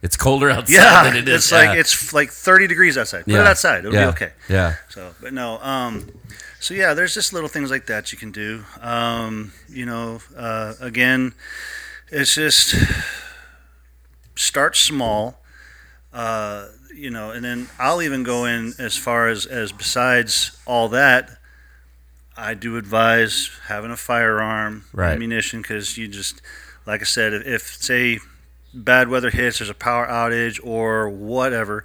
[0.00, 1.34] It's colder outside Yeah, than it is.
[1.44, 1.80] it's like yeah.
[1.80, 3.24] it's like 30 degrees outside.
[3.24, 3.40] Put Yeah.
[3.42, 3.78] it outside.
[3.80, 4.04] It'll yeah.
[4.06, 4.32] be okay.
[4.48, 4.74] Yeah.
[4.88, 5.58] So, but no.
[5.60, 6.08] Um,
[6.60, 8.64] so yeah, there's just little things like that you can do.
[8.80, 11.34] Um, you know, uh, again,
[12.10, 12.74] it's just
[14.36, 15.40] start small.
[16.12, 20.88] Uh, you know, and then I'll even go in as far as as besides all
[20.90, 21.30] that.
[22.36, 25.12] I do advise having a firearm, Right.
[25.12, 26.40] ammunition, because you just,
[26.86, 28.20] like I said, if, if say
[28.74, 31.84] bad weather hits, there's a power outage or whatever,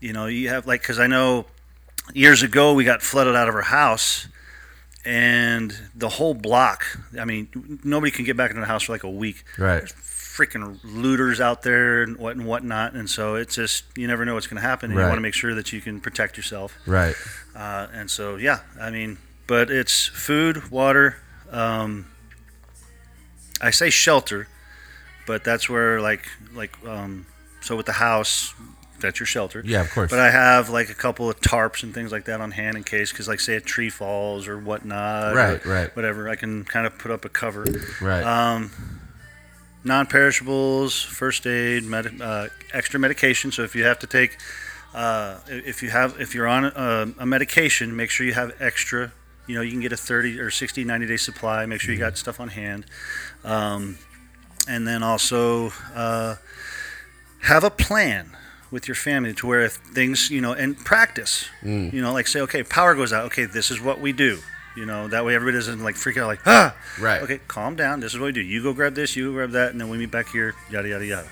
[0.00, 1.46] you know, you have like because I know
[2.14, 4.26] years ago we got flooded out of our house
[5.04, 6.84] and the whole block
[7.18, 7.48] i mean
[7.84, 9.82] nobody can get back into the house for like a week Right.
[9.84, 14.34] freaking looters out there and what and whatnot and so it's just you never know
[14.34, 16.76] what's going to happen and you want to make sure that you can protect yourself
[16.86, 17.14] Right.
[17.54, 21.16] uh, and so yeah i mean but it's food water
[21.50, 22.06] um,
[23.60, 24.48] i say shelter
[25.26, 27.26] but that's where like like um,
[27.60, 28.54] so with the house
[29.00, 30.10] that's your shelter Yeah, of course.
[30.10, 32.84] but I have like a couple of tarps and things like that on hand in
[32.84, 35.96] case, because like say a tree falls or whatnot, or Right, right.
[35.96, 36.28] whatever.
[36.28, 37.66] I can kind of put up a cover.
[38.00, 38.22] right.
[38.22, 38.70] Um,
[39.84, 43.50] non-perishables, first aid, med- uh, extra medication.
[43.52, 44.36] So if you have to take,
[44.94, 49.12] uh, if you have, if you're on a, a medication, make sure you have extra.
[49.48, 51.66] You know, you can get a 30 or 60, 90 day supply.
[51.66, 52.86] Make sure you got stuff on hand.
[53.42, 53.98] Um,
[54.68, 56.36] and then also uh,
[57.42, 58.36] have a plan
[58.70, 61.46] with your family to where if things, you know, and practice.
[61.62, 63.26] You know, like say, okay, power goes out.
[63.26, 64.38] Okay, this is what we do.
[64.74, 67.20] You know, that way everybody doesn't like freak out like, ah, Right.
[67.22, 68.00] Okay, calm down.
[68.00, 68.40] This is what we do.
[68.40, 70.88] You go grab this, you go grab that, and then we meet back here, yada,
[70.88, 71.28] yada, yada.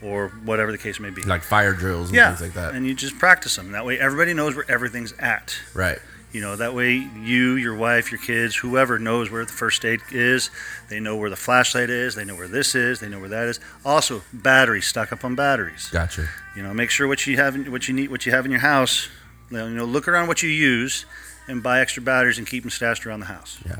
[0.00, 1.22] or whatever the case may be.
[1.22, 2.74] like fire drills and yeah, things like that.
[2.74, 3.72] and you just practice them.
[3.72, 5.56] That way, everybody knows where everything's at.
[5.74, 5.98] right.
[6.34, 10.00] You know, that way you, your wife, your kids, whoever knows where the first aid
[10.10, 10.50] is.
[10.90, 12.16] They know where the flashlight is.
[12.16, 12.98] They know where this is.
[12.98, 13.60] They know where that is.
[13.84, 14.88] Also, batteries.
[14.88, 15.88] Stock up on batteries.
[15.92, 16.28] Gotcha.
[16.56, 18.50] You know, make sure what you have, in, what you need, what you have in
[18.50, 19.08] your house.
[19.48, 21.06] You know, look around what you use,
[21.46, 23.60] and buy extra batteries and keep them stashed around the house.
[23.64, 23.76] Yeah.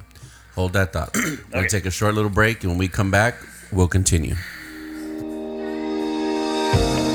[0.54, 1.16] Hold that thought.
[1.52, 3.34] We'll take a short little break, and when we come back,
[3.72, 4.36] we'll continue.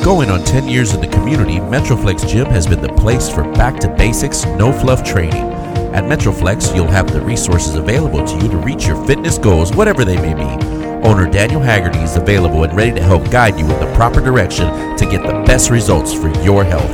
[0.10, 3.80] Going on 10 years in the community, Metroflex Gym has been the place for back
[3.82, 5.44] to basics, no fluff training.
[5.94, 10.04] At Metroflex, you'll have the resources available to you to reach your fitness goals, whatever
[10.04, 10.66] they may be.
[11.08, 14.66] Owner Daniel Haggerty is available and ready to help guide you in the proper direction
[14.98, 16.90] to get the best results for your health.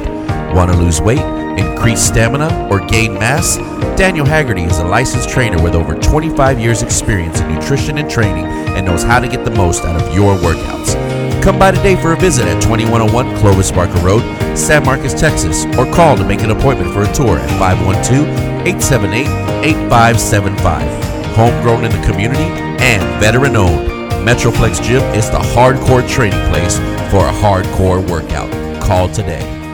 [0.54, 1.24] Want to lose weight,
[1.58, 3.56] increase stamina, or gain mass?
[3.98, 8.44] Daniel Haggerty is a licensed trainer with over 25 years' experience in nutrition and training
[8.44, 11.25] and knows how to get the most out of your workouts.
[11.46, 14.24] Come by today for a visit at 2101 Clovis Barker Road,
[14.58, 19.28] San Marcos, Texas, or call to make an appointment for a tour at 512 878
[19.64, 21.36] 8575.
[21.36, 22.46] Homegrown in the community
[22.82, 23.88] and veteran owned,
[24.28, 26.78] Metroflex Gym is the hardcore training place
[27.12, 28.50] for a hardcore workout.
[28.82, 29.65] Call today.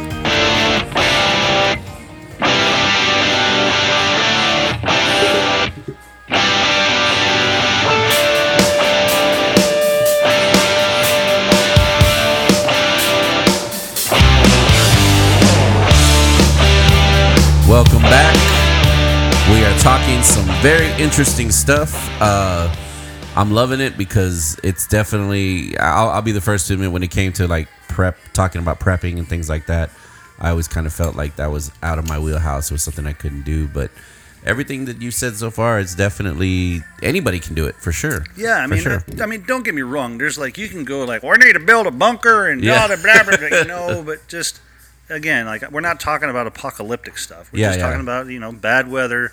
[19.81, 21.91] Talking some very interesting stuff.
[22.21, 22.73] Uh,
[23.35, 25.77] I'm loving it because it's definitely.
[25.77, 28.79] I'll, I'll be the first to admit when it came to like prep, talking about
[28.79, 29.89] prepping and things like that.
[30.39, 32.69] I always kind of felt like that was out of my wheelhouse.
[32.69, 33.67] It was something I couldn't do.
[33.67, 33.89] But
[34.45, 38.25] everything that you said so far, it's definitely anybody can do it for sure.
[38.37, 39.03] Yeah, I mean, sure.
[39.21, 40.17] I mean, don't get me wrong.
[40.17, 42.81] There's like you can go like, "We need to build a bunker," and Yeah.
[42.81, 43.57] all the blah blah blah.
[43.59, 44.59] You know, but just
[45.09, 47.51] again, like we're not talking about apocalyptic stuff.
[47.53, 47.85] We're Yeah, just yeah.
[47.87, 49.31] talking about you know bad weather,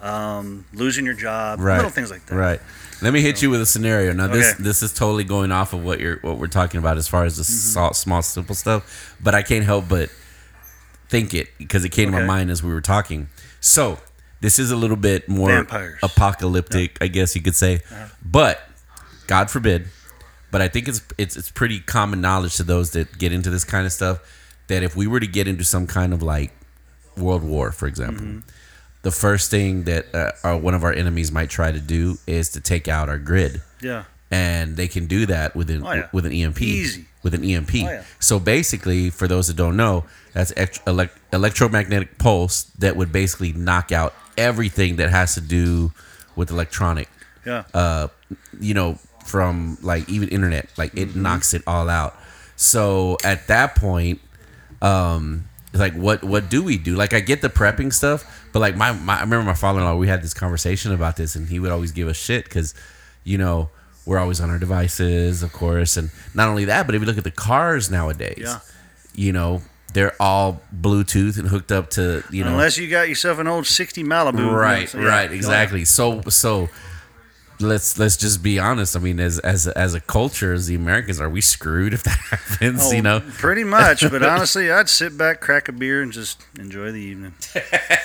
[0.00, 1.76] um, losing your job, Right.
[1.76, 2.34] little things like that.
[2.36, 2.60] Right.
[3.00, 4.12] Let me hit you with a scenario.
[4.12, 4.54] Now this Okay.
[4.54, 4.62] Mm-hmm.
[4.64, 7.36] this is totally going off of what you're what we're talking about as far as
[7.36, 10.10] the small, small simple stuff, but I can't help but
[11.08, 13.28] think it because it came to my mind as we were talking.
[13.60, 13.98] So
[14.40, 15.98] this is a little bit more Vampires.
[16.02, 16.12] Uh-huh.
[16.14, 17.80] apocalyptic, I guess you could say,
[18.24, 18.60] but
[19.26, 19.86] God forbid.
[20.50, 23.64] But I think it's it's it's pretty common knowledge to those that get into this
[23.64, 24.18] kind of stuff
[24.68, 26.52] that if we were to get into some kind of like
[27.16, 28.48] world war, for example, Mm-hmm.
[29.02, 32.48] The first thing that uh, our, one of our enemies might try to do is
[32.50, 34.04] to take out our grid, Yeah.
[34.30, 36.08] and they can do that with an Oh, yeah.
[36.12, 36.60] with an EMP.
[36.62, 37.06] Easy.
[37.22, 37.70] With an EMP.
[37.74, 38.02] Oh, yeah.
[38.20, 43.52] So basically, for those that don't know, that's ect- elec- electromagnetic pulse that would basically
[43.52, 45.92] knock out everything that has to do
[46.36, 47.08] with electronic
[47.44, 47.64] Yeah.
[47.74, 48.08] uh,
[48.60, 51.22] you know, from like even internet, like it Mm-hmm.
[51.22, 52.16] knocks it all out.
[52.56, 54.20] So at that point,
[54.80, 56.94] um, like what what do we do?
[56.96, 59.84] Like I get the prepping stuff, but like my, my I remember my father in
[59.84, 62.74] law, we had this conversation about this, and he would always give us shit because,
[63.24, 63.70] you know.
[64.06, 67.18] We're always on our devices, of course, and not only that, but if you look
[67.18, 68.60] at the cars nowadays, Yeah.
[69.14, 69.60] you know,
[69.92, 73.66] they're all Bluetooth and hooked up to, you know, Unless you got yourself an old
[73.66, 74.50] '60 Malibu.
[74.50, 76.70] right right exactly so so
[77.60, 81.20] let's let's just be honest i mean as as as a culture as the americans
[81.20, 84.00] are we screwed if that happens Oh, you know pretty much.
[84.08, 87.34] But honestly, I'd sit back, crack a beer, and just enjoy the evening.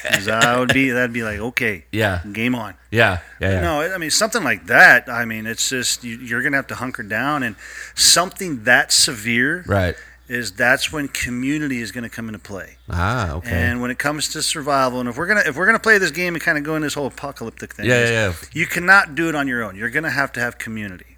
[0.03, 2.73] 'Cause I would be that'd be like, okay, yeah game on.
[2.91, 3.61] yeah yeah, yeah.
[3.61, 5.09] No, I mean something like that.
[5.09, 7.55] I mean, it's just you, you're gonna have to hunker down, and
[7.95, 9.95] something that severe right
[10.33, 12.77] is that's when community is gonna come into play.
[12.89, 15.79] ah okay And when it comes to survival, and if we're gonna if we're gonna
[15.79, 18.33] play this game and kind of go in this whole apocalyptic thing, yeah yeah, yeah.
[18.53, 19.75] you cannot do it on your own.
[19.75, 21.17] You're gonna have to have community.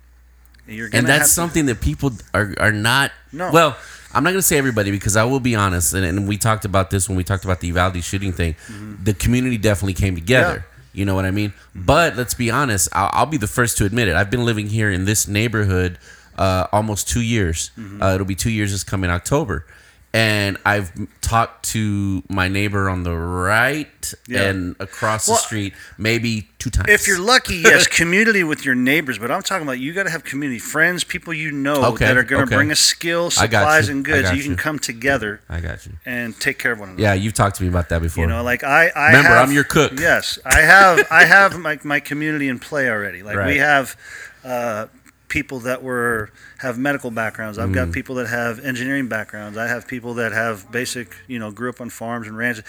[0.67, 3.51] You're and that's to- something that people are are not No.
[3.51, 3.77] well
[4.13, 6.65] i'm not going to say everybody because i will be honest and, and we talked
[6.65, 9.03] about this when we talked about the Uvalde shooting thing Mm-hmm.
[9.03, 13.09] the community definitely came together you know what i mean but let's be honest I'll,
[13.13, 15.99] I'll be the first to admit it i've been living here in this neighborhood
[16.37, 18.01] uh, almost two years Mm-hmm.
[18.01, 19.65] uh, it'll be two years this coming october
[20.13, 24.43] and I've talked to my neighbor on the right Yeah.
[24.43, 26.87] and across Well, the street maybe two times.
[26.87, 29.17] If you're lucky, yes, community with your neighbors.
[29.19, 32.15] But I'm talking about you got to have community friends, people you know Okay, that
[32.15, 32.55] are going to okay.
[32.55, 34.29] bring a skill, supplies, and goods.
[34.29, 35.91] got You can come together I got you.
[36.05, 37.03] and take care of one another.
[37.03, 38.23] Yeah, you've talked to me about that before.
[38.23, 39.99] You know, like I, I Remember, have- I'm your cook.
[39.99, 43.21] Yes, I have, I have my, my community in play already.
[43.21, 43.47] Like Right.
[43.47, 43.97] we have
[44.45, 44.85] uh,
[45.27, 47.57] people that were have medical backgrounds.
[47.57, 47.73] I've Mm.
[47.75, 49.57] got people that have engineering backgrounds.
[49.57, 52.63] I have people that have basic, you know, grew up on farms and ranches.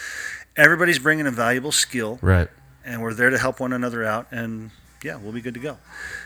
[0.57, 2.49] Everybody's bringing a valuable skill, right.
[2.85, 4.27] and we're there to help one another out.
[4.31, 4.71] And
[5.03, 5.77] yeah, we'll be good to go.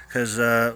[0.07, 0.75] Because uh,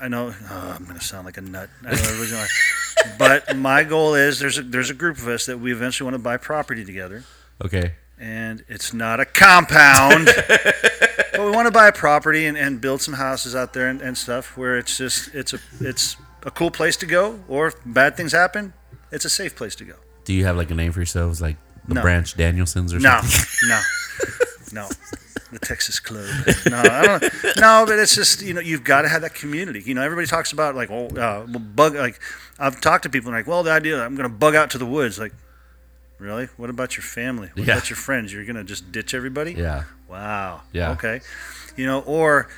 [0.00, 1.70] I know oh, I'm going to sound like a nut.
[1.82, 2.50] I know everybody's like,
[3.18, 6.14] but my goal is there's a there's a group of us that we eventually want
[6.14, 7.24] to buy property together,
[7.64, 7.94] Okay.
[8.18, 13.02] And it's not a compound, but we want to buy a property and, and build
[13.02, 16.70] some houses out there and, and stuff where it's just it's a it's a cool
[16.70, 18.72] place to go, or if bad things happen,
[19.10, 19.94] it's a safe place to go.
[20.24, 21.56] Do you have like a name for yourselves, like
[21.88, 22.02] the No.
[22.02, 23.68] Branch Davidians or No, something?
[24.72, 24.88] no, no.
[25.52, 26.26] The Texas Club.
[26.68, 27.22] No, I don't.
[27.60, 29.82] No, but it's just you know you've got to have that community.
[29.84, 32.20] You know, everybody talks about like oh uh, well, bug like
[32.58, 34.78] I've talked to people and like well the idea I'm going to bug out to
[34.78, 35.32] the woods like
[36.18, 37.74] really what about your family what Yeah.
[37.74, 39.84] about your friends you're going to just ditch everybody Yeah.
[40.08, 40.92] wow Yeah.
[40.92, 41.20] okay
[41.76, 42.48] you know or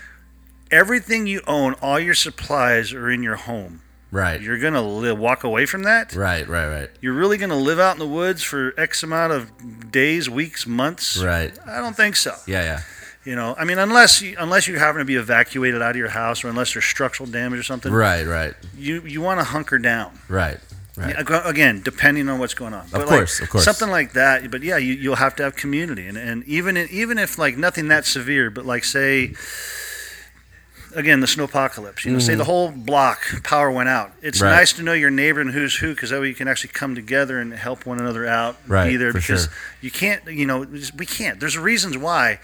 [0.70, 3.80] everything you own all your supplies are in your home
[4.12, 4.40] Right.
[4.40, 6.46] you're going to live walk away from that right.
[6.48, 6.68] Right.
[6.68, 6.90] Right.
[7.00, 10.66] you're really going to live out in the woods for X amount of days, weeks,
[10.66, 11.16] months?
[11.18, 11.52] Right.
[11.66, 12.34] I don't think so.
[12.46, 12.62] Yeah.
[12.62, 12.80] Yeah.
[13.24, 16.08] You know, I mean, unless you, unless you're having to be evacuated out of your
[16.10, 18.24] house, or unless there's structural damage or something, Right.
[18.24, 18.54] Right.
[18.76, 20.18] you you want to hunker down.
[20.28, 20.58] Right.
[20.96, 21.14] Right.
[21.44, 22.86] Again, depending on what's going on.
[22.90, 23.64] But course, like, of course.
[23.64, 24.50] Something like that.
[24.50, 27.56] But yeah, you, you'll have to have community, and, and even in, even if like
[27.58, 29.34] nothing that severe, but like say.
[30.94, 32.06] Again, the snowpocalypse.
[32.06, 34.12] You know, say the whole block power went out.
[34.22, 34.46] It's Mm-hmm.
[34.46, 34.56] Right.
[34.56, 36.94] nice to know your neighbor and who's who, because that way you can actually come
[36.94, 38.56] together and help one another out.
[38.66, 39.52] Right, Be there because sure.
[39.82, 40.24] you can't.
[40.26, 40.64] You know,
[40.96, 41.38] we can't.
[41.38, 42.38] There's reasons why.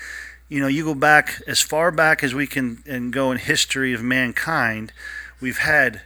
[0.51, 3.95] You know, you go back as far back as we can and go in history
[3.95, 4.93] of mankind.
[5.41, 6.03] We've had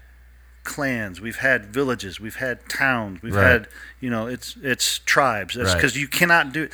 [0.67, 3.51] clans, we've had villages, we've had towns, we've Right.
[3.51, 3.69] had
[4.01, 5.55] you know it's it's tribes.
[5.55, 5.77] That's Right.
[5.77, 6.69] because you cannot do.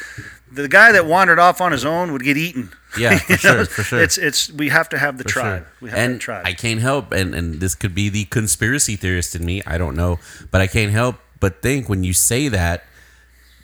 [0.50, 2.72] The guy that wandered off on his own would get eaten.
[2.98, 4.02] Yeah, for sure, know, for sure.
[4.02, 5.62] It's it's we have to have the For tribe.
[5.62, 5.72] sure.
[5.80, 6.42] We have and the tribe.
[6.44, 9.62] I can't help, and, and this could be the conspiracy theorist in me.
[9.66, 10.18] I don't know,
[10.50, 12.84] but I can't help but think when you say that,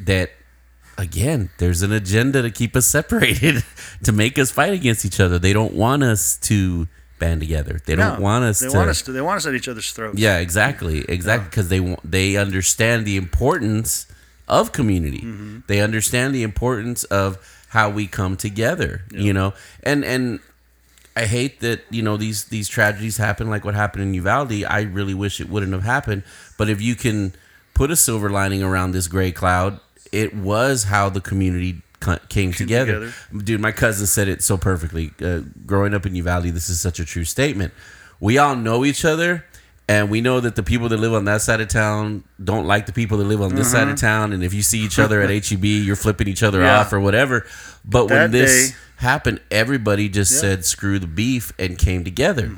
[0.00, 0.30] that
[0.96, 3.64] again, there's an agenda to keep us separated,
[4.02, 5.38] to make us fight against each other.
[5.38, 6.88] They don't want us to
[7.18, 7.80] band together.
[7.84, 8.76] They don't want us They to.
[8.76, 9.12] want us to.
[9.12, 10.18] They want us at each other's throats.
[10.18, 11.48] Yeah, exactly, exactly.
[11.50, 14.06] Because they want they understand the importance
[14.46, 15.18] of community.
[15.20, 15.58] Mm-hmm.
[15.66, 17.38] They understand the importance of
[17.70, 19.02] how we come together.
[19.10, 20.40] You know, and and
[21.16, 24.64] I hate that you know these these tragedies happen like what happened in Uvalde.
[24.64, 26.22] I really wish it wouldn't have happened.
[26.56, 27.34] But if you can
[27.74, 29.80] put a silver lining around this gray cloud,
[30.12, 33.12] it was how the community co- came, together.
[33.36, 35.12] Dude, my cousin said it so perfectly.
[35.22, 37.72] Uh, growing up in Uvalde, this is such a true statement.
[38.20, 39.44] We all know each other.
[39.90, 42.84] And we know that the people that live on that side of town don't like
[42.84, 44.34] the people that live on this side of town.
[44.34, 46.80] And if you see each other at HEB, you're flipping each other Yeah.
[46.80, 47.46] off or whatever.
[47.86, 50.40] But when this day- happened, everybody just Yeah.
[50.40, 52.54] said screw the beef and came together.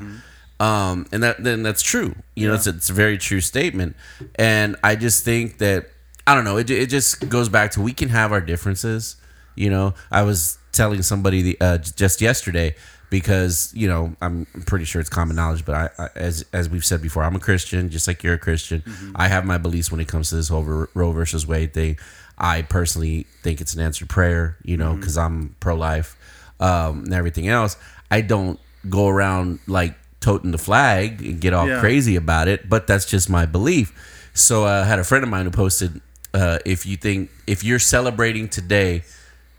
[0.58, 2.16] Um, and that then that's true.
[2.34, 3.94] You know, it's, it's a very true statement.
[4.34, 5.86] And I just think that
[6.26, 6.56] I don't know.
[6.56, 9.14] It, it just goes back to we can have our differences.
[9.54, 12.74] You know, I was telling somebody the, uh, just yesterday
[13.10, 16.84] because you know I'm pretty sure it's common knowledge, but I, I as as we've
[16.84, 18.82] said before, I'm a Christian, just like you're a Christian.
[19.14, 21.98] I have my beliefs when it comes to this whole Ro- Roe versus Wade thing.
[22.38, 26.16] I personally think it's an answered prayer, you know, because I'm pro life
[26.60, 27.76] um, and everything else.
[28.10, 31.80] I don't go around like toting the flag and get all Yeah.
[31.80, 33.92] crazy about it, but that's just my belief.
[34.32, 36.00] So uh, I had a friend of mine who posted,
[36.32, 39.02] uh, "If you think if you're celebrating today,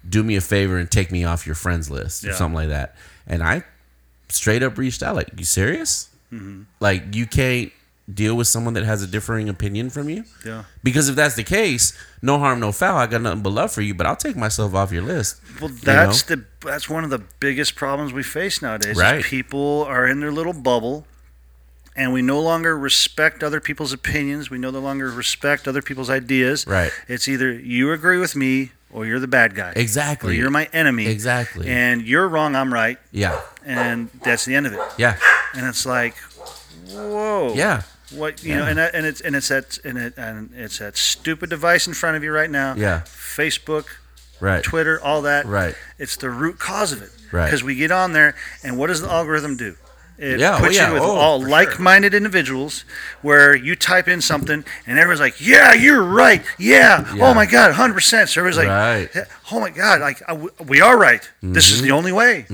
[0.08, 2.96] do me a favor and take me off your friends list or something like that."
[3.28, 3.64] And I
[4.30, 6.10] straight up reached out, like, "You serious?
[6.32, 6.64] Mm-hmm.
[6.80, 7.72] Like you can't
[8.12, 10.64] deal with someone that has a differing opinion from you?" Yeah.
[10.84, 12.98] Because if that's the case, no harm, no foul.
[12.98, 15.40] I got nothing but love for you, but I'll take myself off your list.
[15.60, 16.38] Well, you that's know?
[16.38, 18.92] the that's one of the biggest problems we face nowadays.
[18.92, 19.24] is Right.
[19.24, 21.08] people are in their little bubble,
[21.96, 24.50] and we no longer respect other people's opinions.
[24.50, 26.66] We no longer respect other people's ideas.
[26.68, 26.92] Right.
[27.08, 29.74] It's either you agree with me or you're the bad guy.
[29.76, 30.32] Exactly.
[30.32, 31.08] Or you're my enemy.
[31.08, 31.68] Exactly.
[31.68, 32.56] And you're wrong.
[32.56, 32.98] I'm right.
[33.12, 33.42] Yeah.
[33.66, 34.80] And that's the end of it.
[34.98, 35.18] Yeah.
[35.54, 36.16] And it's like,
[36.92, 37.54] whoa.
[37.56, 37.84] Yeah.
[38.14, 40.98] What you know, and that, and it's and it's that and it and it's that
[40.98, 42.76] stupid device in front of you right now.
[42.76, 43.02] Yeah.
[43.06, 43.86] Facebook,
[44.42, 44.64] Right.
[44.64, 45.46] Twitter, all that.
[45.46, 45.76] Right.
[46.00, 47.12] It's the root cause of it.
[47.32, 47.46] Right.
[47.46, 49.78] Because we get on there, and what does the algorithm do?
[50.22, 50.88] It Yeah, oh, puts yeah.
[50.90, 52.86] you with Oh, all like-minded individuals,
[53.24, 56.44] where you type in something, and everyone's like, "Yeah, you're right.
[56.60, 57.12] Yeah.
[57.16, 57.26] Yeah.
[57.26, 59.10] Oh my God, 100." percent So everyone's like, Right.
[59.16, 61.28] "Yeah, "Oh my God, like I- we are right.
[61.42, 61.76] This Mm-hmm.
[61.76, 62.46] is the only way."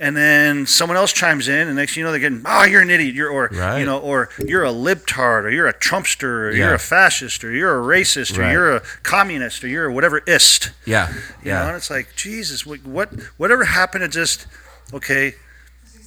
[0.00, 2.82] And then someone else chimes in, and next thing you know, they're getting, "Oh, you're
[2.82, 3.14] an idiot.
[3.14, 3.78] You're or Right.
[3.80, 6.66] you know, or you're a libtard, or you're a Trumpster, or Yeah.
[6.66, 10.18] you're a fascist, or you're a racist, or you're a communist, or you're a whatever
[10.26, 11.08] ist." Yeah.
[11.44, 14.46] You know, and it's like Jesus, what, what whatever happened to just
[14.92, 15.34] okay?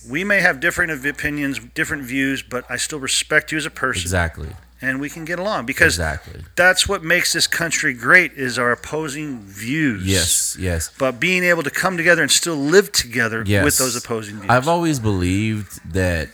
[0.09, 4.01] We may have different opinions, different views, but I still respect you as a person,
[4.01, 4.49] Exactly.
[4.81, 6.41] and we can get along because Exactly.
[6.55, 10.03] that's what makes this country great is our opposing views.
[10.05, 10.55] Yes.
[10.59, 10.89] Yes.
[10.97, 13.63] but being able to come together and still live together Yes.
[13.63, 14.49] with those opposing views.
[14.49, 16.29] I've always believed that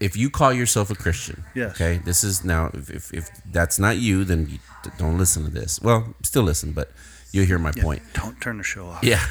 [0.00, 1.72] if you call yourself a Christian, Yes.
[1.72, 4.58] okay, this is now if, if, if that's not you, then you
[4.98, 5.80] don't listen to this.
[5.82, 6.92] Well, still listen, but
[7.32, 8.02] you'll hear my point.
[8.12, 9.02] Don't turn the show off.
[9.02, 9.24] Yeah.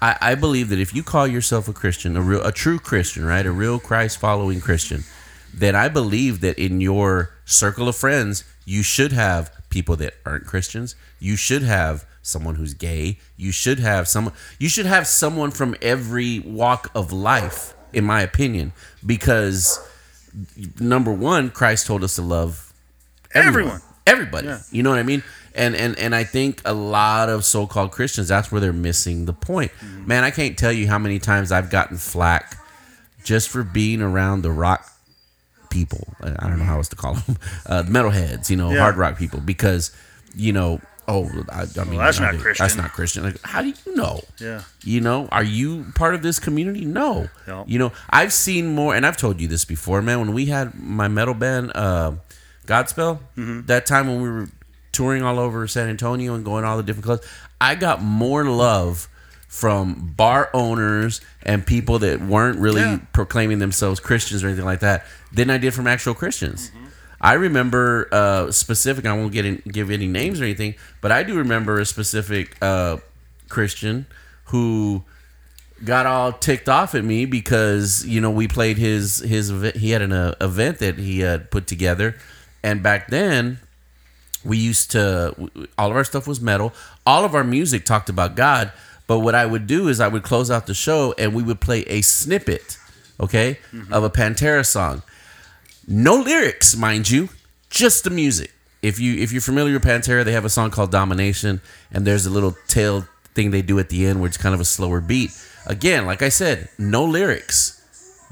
[0.00, 3.24] I, I believe that if you call yourself a Christian, a real a true Christian,
[3.24, 3.46] right?
[3.46, 5.04] A real Christ following Christian,
[5.54, 10.46] then I believe that in your circle of friends, you should have people that aren't
[10.46, 10.94] Christians.
[11.18, 13.18] You should have someone who's gay.
[13.36, 18.20] You should have someone you should have someone from every walk of life, in my
[18.20, 18.72] opinion.
[19.04, 19.80] Because
[20.78, 22.72] number one, Christ told us to love
[23.34, 23.80] Everyone.
[24.06, 24.60] everybody Yeah.
[24.70, 25.22] you know what i mean
[25.56, 29.32] and and and i think a lot of so-called christians that's where they're missing the
[29.32, 30.06] point Mm-hmm.
[30.06, 32.56] man i can't tell you how many times i've gotten flack
[33.24, 34.88] just for being around the rock
[35.70, 37.36] people i don't know how else to call them
[37.66, 38.80] uh metalheads you know Yeah.
[38.80, 39.94] hard rock people because
[40.34, 42.64] you know oh i, I mean that's I not Christian.
[42.64, 44.62] that's not christian like how do you know Yeah.
[44.84, 46.84] you know, are you part of this community?
[46.84, 47.28] No.
[47.46, 47.64] No.
[47.66, 50.20] You know, I've seen more, and I've told you this before, man.
[50.20, 52.12] When we had my metal band, uh,
[52.66, 53.66] Godspell, Mm-hmm.
[53.66, 54.48] that time when we were
[54.96, 57.26] touring all over San Antonio and going all the different clubs,
[57.60, 59.08] I got more love
[59.48, 62.98] from bar owners and people that weren't really Yeah.
[63.12, 66.70] proclaiming themselves Christians or anything like that than I did from actual Christians.
[66.70, 66.84] Mm-hmm.
[67.20, 69.06] I remember uh, specific.
[69.06, 72.56] I won't get in, give any names or anything, but I do remember a specific
[72.60, 72.98] uh,
[73.48, 74.06] Christian
[74.46, 75.02] who
[75.84, 79.76] got all ticked off at me because you know we played his his event.
[79.76, 82.16] he had an uh, event that he had put together,
[82.62, 83.58] and back then
[84.46, 85.34] we used to
[85.76, 86.72] all of our stuff was metal.
[87.04, 88.72] All of our music talked about God,
[89.06, 91.60] but what I would do is I would close out the show and we would
[91.60, 92.78] play a snippet,
[93.20, 93.58] okay,
[93.90, 95.02] of a Pantera song.
[95.86, 97.28] No lyrics, mind you,
[97.70, 98.52] just the music.
[98.82, 102.26] If you if you're familiar with Pantera, they have a song called Domination, and there's
[102.26, 105.00] a little tail thing they do at the end where it's kind of a slower
[105.00, 105.30] beat.
[105.66, 107.82] Again, like I said, no lyrics,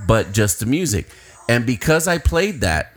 [0.07, 1.09] but just the music.
[1.49, 2.94] And because I played that,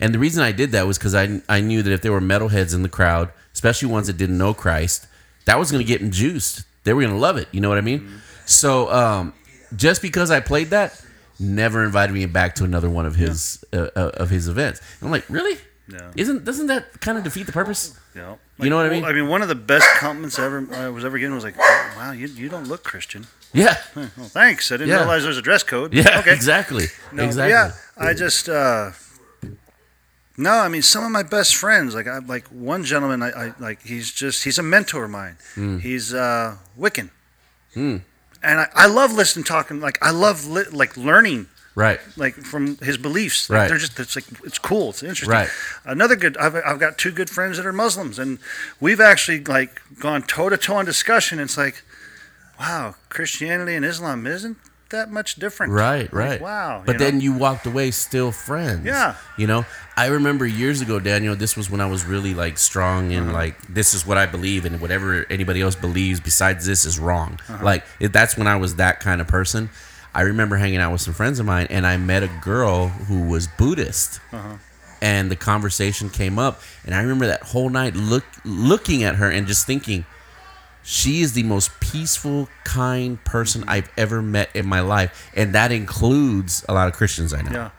[0.00, 2.20] and the reason I did that was because I I knew that if there were
[2.20, 5.06] metalheads in the crowd, especially ones that didn't know Christ,
[5.46, 6.62] that was going to get them juiced.
[6.84, 7.48] They were going to love it.
[7.52, 8.20] You know what I mean?
[8.46, 9.34] So um,
[9.76, 11.00] just because I played that,
[11.38, 14.80] never invited me back to another one of his uh, uh, of his events.
[15.00, 15.58] And I'm like, really?
[15.90, 16.10] Yeah.
[16.16, 17.98] Isn't doesn't that kind of defeat the purpose?
[18.14, 18.36] Yeah.
[18.58, 19.04] You know what I well, mean?
[19.04, 21.56] I mean, one of the best compliments I ever I was ever given was like,
[21.56, 23.76] "Wow, you, you don't look Christian." Yeah.
[23.96, 24.70] Well, thanks.
[24.70, 24.98] I didn't Yeah.
[24.98, 25.94] realize there was a dress code.
[25.94, 26.18] Yeah.
[26.20, 26.34] Okay.
[26.34, 26.86] Exactly.
[27.12, 27.50] No, exactly.
[27.52, 27.72] Yeah.
[27.96, 28.90] I just uh
[30.38, 33.52] no, I mean some of my best friends, like I like one gentleman I, I
[33.58, 35.36] like he's just he's a mentor of mine.
[35.54, 35.78] Hmm.
[35.78, 37.10] He's uh Wiccan.
[37.74, 42.00] And I, I love listening talking like I love li- like learning Right.
[42.16, 43.48] like from his beliefs.
[43.48, 43.68] Like, Right.
[43.68, 44.90] They're just it's like it's cool.
[44.90, 45.30] It's interesting.
[45.30, 45.48] Right.
[45.84, 46.36] Another good.
[46.36, 48.38] I've, I've got two good friends that are Muslims, and
[48.80, 51.38] we've actually like gone toe to toe on discussion.
[51.38, 51.82] It's like,
[52.58, 54.56] wow, Christianity and Islam isn't
[54.90, 55.72] that much different.
[55.72, 56.40] Right, Like, right.
[56.40, 56.82] wow.
[56.84, 57.04] But you know?
[57.04, 58.86] then you walked away still friends.
[58.86, 59.14] Yeah.
[59.36, 59.66] You know,
[59.96, 63.22] I remember years ago, Daniel, this was when I was really like strong Uh-huh.
[63.22, 66.98] and like, this is what I believe, and whatever anybody else believes besides this is
[66.98, 67.38] wrong.
[67.48, 67.64] Uh-huh.
[67.64, 69.70] Like, that's when I was that kind of person.
[70.14, 73.22] I remember hanging out with some friends of mine, and I met a girl who
[73.22, 74.20] was Buddhist.
[74.32, 74.56] Uh-huh.
[75.00, 79.30] And the conversation came up, and I remember that whole night look looking at her
[79.30, 80.06] and just thinking,
[80.90, 83.70] she is the most peaceful, kind person mm-hmm.
[83.70, 87.50] I've ever met in my life, and that includes a lot of Christians I know.
[87.52, 87.70] yeah.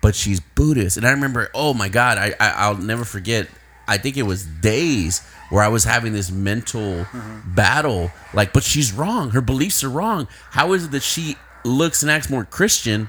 [0.00, 3.48] But she's Buddhist, and I remember, oh my God, I, I I'll never forget.
[3.88, 7.54] I think it was days where I was having this mental mm-hmm.
[7.56, 9.30] battle, like, but she's wrong.
[9.30, 10.28] Her beliefs are wrong.
[10.50, 11.34] How is it that she
[11.64, 13.08] looks and acts more Christian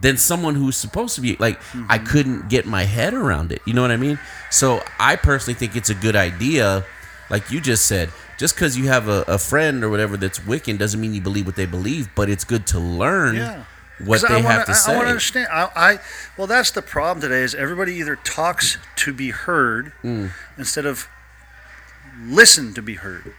[0.00, 2.06] than someone who's supposed to be like I mm-hmm.
[2.06, 3.62] couldn't get my head around it.
[3.64, 4.18] You know what I mean?
[4.50, 6.84] So I personally think it's a good idea,
[7.30, 8.10] like you just said.
[8.38, 11.46] Just because you have a, a friend or whatever that's Wiccan doesn't mean you believe
[11.46, 13.64] what they believe, but it's good to learn Yeah.
[14.04, 14.92] what they I wanna, have to I, say.
[14.92, 15.48] I want to understand.
[15.50, 15.98] I, I
[16.36, 17.42] well, that's the problem today.
[17.42, 20.30] Is everybody either talks to be heard Mm.
[20.58, 21.08] instead of
[22.24, 23.34] listen to be heard,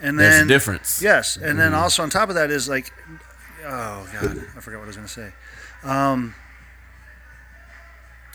[0.00, 1.00] and There's a then difference.
[1.02, 2.92] Yes, and then also on top of that is like,
[3.64, 5.32] oh god, I forgot what I was going to say.
[5.84, 6.34] Um,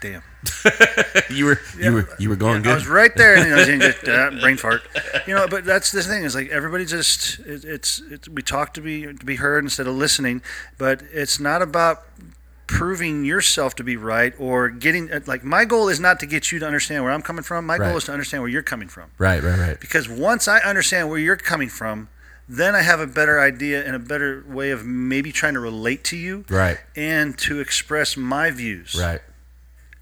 [0.04, 0.22] damn.
[1.30, 2.72] you were you were you were going I good.
[2.72, 4.82] I was right there, and I was in just, uh, brain fart.
[5.26, 8.74] You know, but that's the thing is like everybody just it, it's it's we talk
[8.76, 10.42] to be to be heard instead of listening,
[10.78, 12.04] but it's not about
[12.68, 16.52] proving yourself to be right or getting uh, like my goal is not to get
[16.52, 17.66] you to understand where I'm coming from.
[17.66, 17.88] My Right.
[17.88, 19.12] goal is to understand where you're coming from.
[19.18, 19.80] right, right, right.
[19.80, 22.10] Because once I understand where you're coming from,
[22.50, 26.04] then I have a better idea and a better way of maybe trying to relate
[26.06, 28.96] to you Right, and to express my views.
[29.00, 29.22] right.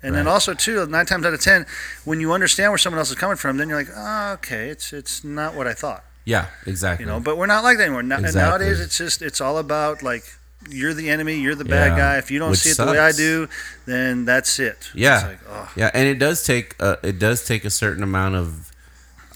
[0.04, 1.66] And then also too, nine times out of ten,
[2.06, 4.94] when you understand where someone else is coming from, then you're like, oh, okay, it's
[4.94, 7.06] it's not what I thought, Yeah, exactly.
[7.06, 7.20] you know.
[7.20, 8.04] But we're not like that anymore.
[8.04, 8.50] Now, And Exactly.
[8.66, 10.24] nowadays, it's just it's all about like
[10.70, 12.18] you're the enemy, you're the bad Yeah, guy.
[12.18, 13.48] If you don't which see it the way I do,
[13.86, 14.90] then that's it.
[14.96, 15.72] Yeah, It's like, oh.
[15.76, 18.72] yeah, and it does take uh, it does take a certain amount of,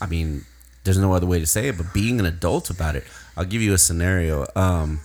[0.02, 0.46] I mean,
[0.84, 3.04] there's no other way to say it, but being an adult about it.
[3.38, 4.46] I'll give you a scenario.
[4.56, 5.02] Um,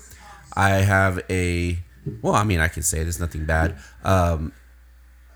[0.55, 1.79] I have a,
[2.23, 3.09] well, I mean, I can say it.
[3.09, 3.77] It's nothing bad.
[4.05, 4.53] Um,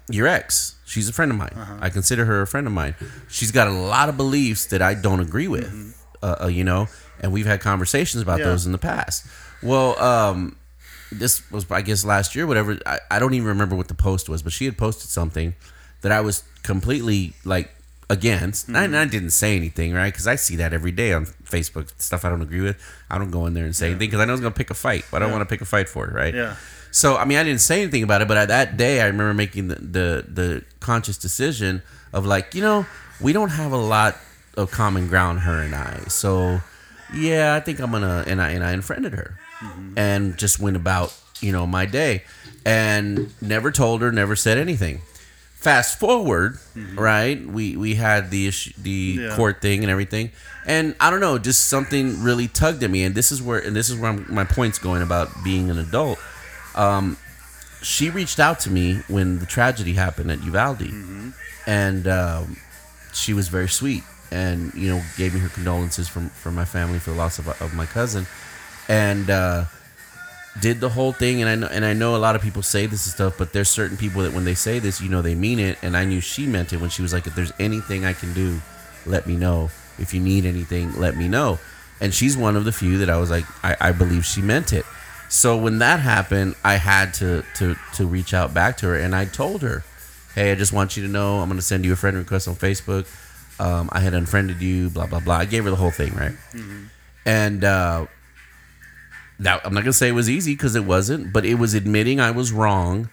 [0.09, 1.53] your ex, she's a friend of mine.
[1.57, 1.77] Uh-huh.
[1.81, 2.95] I consider her a friend of mine.
[3.29, 5.95] She's got a lot of beliefs that I don't agree with.
[6.23, 6.89] Uh, uh, you know,
[7.21, 8.41] and we've had conversations about Mm-hmm.
[8.47, 8.53] Yeah.
[8.53, 9.27] those in the past.
[9.63, 10.57] Well, um,
[11.13, 12.79] this was I guess last year, whatever.
[12.87, 15.55] I, I don't even remember what the post was, but she had posted something
[16.03, 17.71] that I was completely like
[18.11, 18.69] against.
[18.69, 20.13] And I- And I, didn't say anything, right?
[20.13, 22.77] Because I see that every day on Facebook stuff I don't agree with.
[23.11, 24.75] I don't go in there and say anything because I know it's gonna pick a
[24.75, 25.05] fight.
[25.11, 26.35] But I don't want to pick a fight for it, right?
[26.35, 26.57] Yeah.
[26.95, 29.35] So I mean, I didn't say anything about it, but I, that day I remember
[29.35, 31.83] making the, the the conscious decision
[32.13, 32.87] of like, you know,
[33.21, 34.17] we don't have a lot
[34.57, 35.99] of common ground, her and I.
[36.07, 36.61] So
[37.13, 39.99] yeah, I think I'm gonna and I and I unfriended her, mm-hmm.
[39.99, 42.23] and just went about you know my day,
[42.65, 45.01] and never told her, never said anything.
[45.57, 46.97] Fast forward, mm-hmm.
[46.97, 47.45] right?
[47.45, 49.37] We we had the issue, the Yeah.
[49.37, 50.31] court thing and everything,
[50.65, 53.75] and I don't know, just something really tugged at me, and this is where and
[53.75, 56.21] this is where I'm, my point's going about being an adult
[57.83, 60.91] she reached out to me when the tragedy happened at Uvalde,
[61.67, 62.57] and um,
[63.13, 66.99] she was very sweet, and you know gave me her condolences from from my family
[66.99, 68.27] for the loss of, of my cousin,
[68.89, 69.65] and uh,
[70.61, 71.41] did the whole thing.
[71.43, 73.53] And I know and I know a lot of people say this and stuff, but
[73.53, 76.05] there's certain people that when they say this, you know they mean it, and I
[76.05, 78.61] knew she meant it when she was like, "If there's anything I can do,
[79.07, 79.71] let me know.
[79.99, 81.59] If you need anything, let me know."
[82.01, 84.73] And she's one of the few that I was like, I, I believe she meant
[84.73, 84.85] it.
[85.35, 89.17] So when that happened, I had to to to reach out back to her, and
[89.17, 89.83] I told her,
[90.37, 92.47] "Hey, I just want you to know I'm going to send you a friend request
[92.47, 93.09] on Facebook.
[93.59, 96.35] Um, I had unfriended you, blah blah blah." I gave her the whole thing, right?
[97.27, 98.07] And uh,
[99.41, 101.75] that I'm not going to say it was easy because it wasn't, but it was
[101.75, 103.11] admitting I was wrong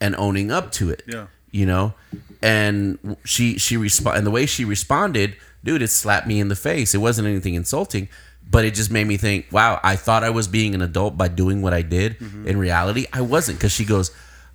[0.00, 1.02] and owning up to it.
[1.08, 1.26] Yeah.
[1.50, 1.94] You know,
[2.40, 5.34] and she she respond and the way she responded,
[5.64, 6.94] dude, it slapped me in the face.
[6.94, 8.08] It wasn't anything insulting,
[8.48, 11.28] but it just made me think, wow, I thought I was being an adult by
[11.28, 12.18] doing what I did.
[12.18, 12.48] Mm-hmm.
[12.48, 14.10] In reality, I wasn't because she goes,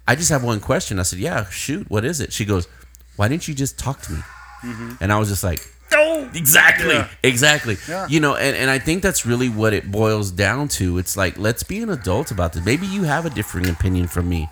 [0.08, 1.00] I just have one question.
[1.00, 2.34] I said, yeah, shoot, what is it?
[2.34, 2.68] She goes,
[3.16, 4.20] why didn't you just talk to me?
[4.64, 4.92] Mm-hmm.
[5.00, 5.60] And I was just like,
[5.94, 6.94] Oh, Exactly.
[6.94, 7.08] Yeah.
[7.24, 7.78] Exactly.
[7.88, 8.08] Yeah.
[8.08, 10.98] You know, and, and I think that's really what it boils down to.
[10.98, 12.66] It's like, let's be an adult about this.
[12.66, 14.50] Maybe you have a differing opinion from me.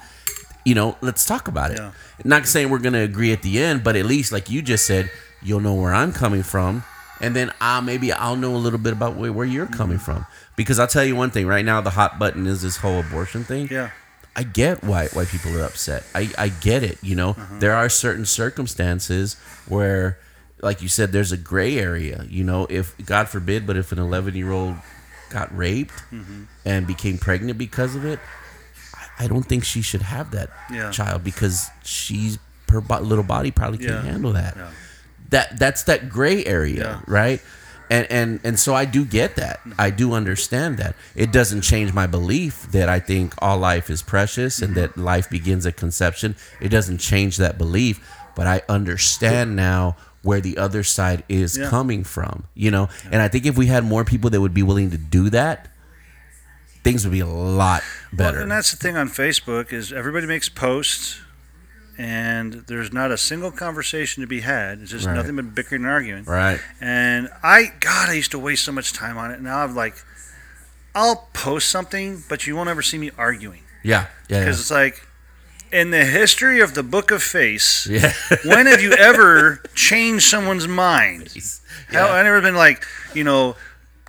[0.65, 1.79] You know, let's talk about it.
[1.79, 1.91] Yeah.
[2.23, 4.85] Not saying we're going to agree at the end, but at least, like you just
[4.85, 5.11] said,
[5.41, 6.83] you'll know where I'm coming from.
[7.21, 10.05] And then I maybe I'll know a little bit about where, where you're coming Mm-hmm.
[10.05, 10.25] from.
[10.55, 13.43] Because I'll tell you one thing right now, the hot button is this whole abortion
[13.43, 13.67] thing.
[13.71, 13.89] Yeah.
[14.35, 16.03] I get why why people are upset.
[16.15, 16.97] I, I get it.
[17.03, 19.35] You know, there are certain circumstances
[19.67, 20.17] where,
[20.61, 22.25] like you said, there's a gray area.
[22.29, 24.75] You know, if God forbid, but if an 11 year old
[25.29, 25.93] got raped
[26.65, 28.19] and became pregnant because of it,
[28.95, 30.89] I, I don't think she should have that Yeah.
[30.91, 32.37] child because she's
[32.69, 34.11] her bo- little body probably can't Yeah.
[34.11, 34.55] handle that.
[34.55, 34.69] Yeah.
[35.33, 37.01] That that's that gray area, Yeah.
[37.07, 37.41] right?
[37.89, 39.59] And, and and so I do get that.
[39.77, 40.95] I do understand that.
[41.15, 45.29] It doesn't change my belief that I think all life is precious and that life
[45.29, 46.35] begins at conception.
[46.61, 47.99] It doesn't change that belief,
[48.35, 51.69] but I understand now where the other side is Yeah.
[51.69, 52.87] coming from, you know?
[53.11, 55.67] And I think if we had more people that would be willing to do that,
[56.83, 58.37] things would be a lot better.
[58.37, 61.19] Well, and that's the thing on Facebook is everybody makes posts,
[61.97, 64.79] and there's not a single conversation to be had.
[64.81, 65.15] It's just Right.
[65.15, 66.23] nothing but bickering and arguing.
[66.25, 66.59] right.
[66.81, 69.41] And I, God, I used to waste so much time on it.
[69.41, 69.95] Now I'm like,
[70.95, 74.07] I'll post something, but you won't ever see me arguing Yeah.
[74.29, 74.39] Yeah.
[74.39, 75.07] because it's like,
[75.71, 78.13] in the history of the Book of Face, Yeah.
[78.45, 81.33] when have you ever changed someone's mind?
[81.89, 82.85] Hell, I never been like,
[83.15, 83.55] you know,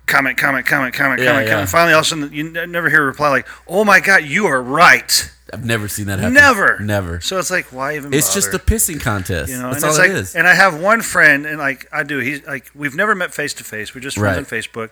[0.05, 1.53] comment, comment, comment, comment, Yeah, comment, yeah.
[1.53, 1.69] comment.
[1.69, 4.45] Finally, all of a sudden, you never hear a reply like, "Oh my God, you
[4.45, 6.33] are right." I've never seen that happen.
[6.33, 7.21] Never, Never.
[7.21, 8.13] So it's like, why even?
[8.13, 9.51] It's just a pissing contest.
[9.51, 10.35] you know, That's and all it's it like, is.
[10.35, 13.53] and I have one friend, and like I do, he's like, we've never met face
[13.55, 13.93] to face.
[13.93, 14.37] We're just friends Right.
[14.39, 14.89] on Facebook,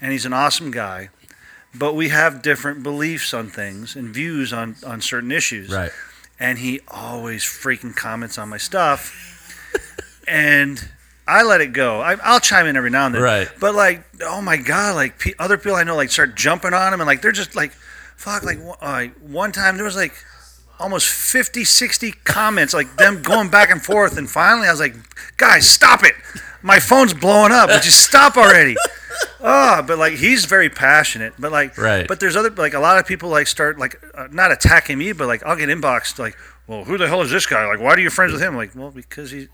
[0.00, 1.08] and he's an awesome guy,
[1.74, 5.70] but we have different beliefs on things and views on on certain issues.
[5.72, 5.90] Right.
[6.38, 9.12] and he always freaking comments on my stuff,
[10.28, 10.88] and
[11.26, 12.00] I let it go.
[12.00, 13.48] I, I'll chime in every now and then, Right.
[13.58, 16.92] But like, oh my god, like pe- other people I know like start jumping on
[16.94, 17.72] him, and like they're just like,
[18.16, 18.42] fuck.
[18.42, 20.14] Like one- uh, one time there was like
[20.78, 24.94] almost 50, 60 comments, like them going back and forth, and finally I was like,
[25.36, 26.14] guys, stop it.
[26.62, 27.68] My phone's blowing up.
[27.70, 28.76] Would you stop already?
[29.40, 32.06] Oh, but like he's very passionate, but like, Right.
[32.08, 35.12] But there's other like a lot of people like start like uh, not attacking me,
[35.12, 36.36] but like I'll get inboxed like,
[36.66, 37.64] well, who the hell is this guy?
[37.66, 38.56] Like, why are you friends with him?
[38.56, 39.48] Like, well, because he,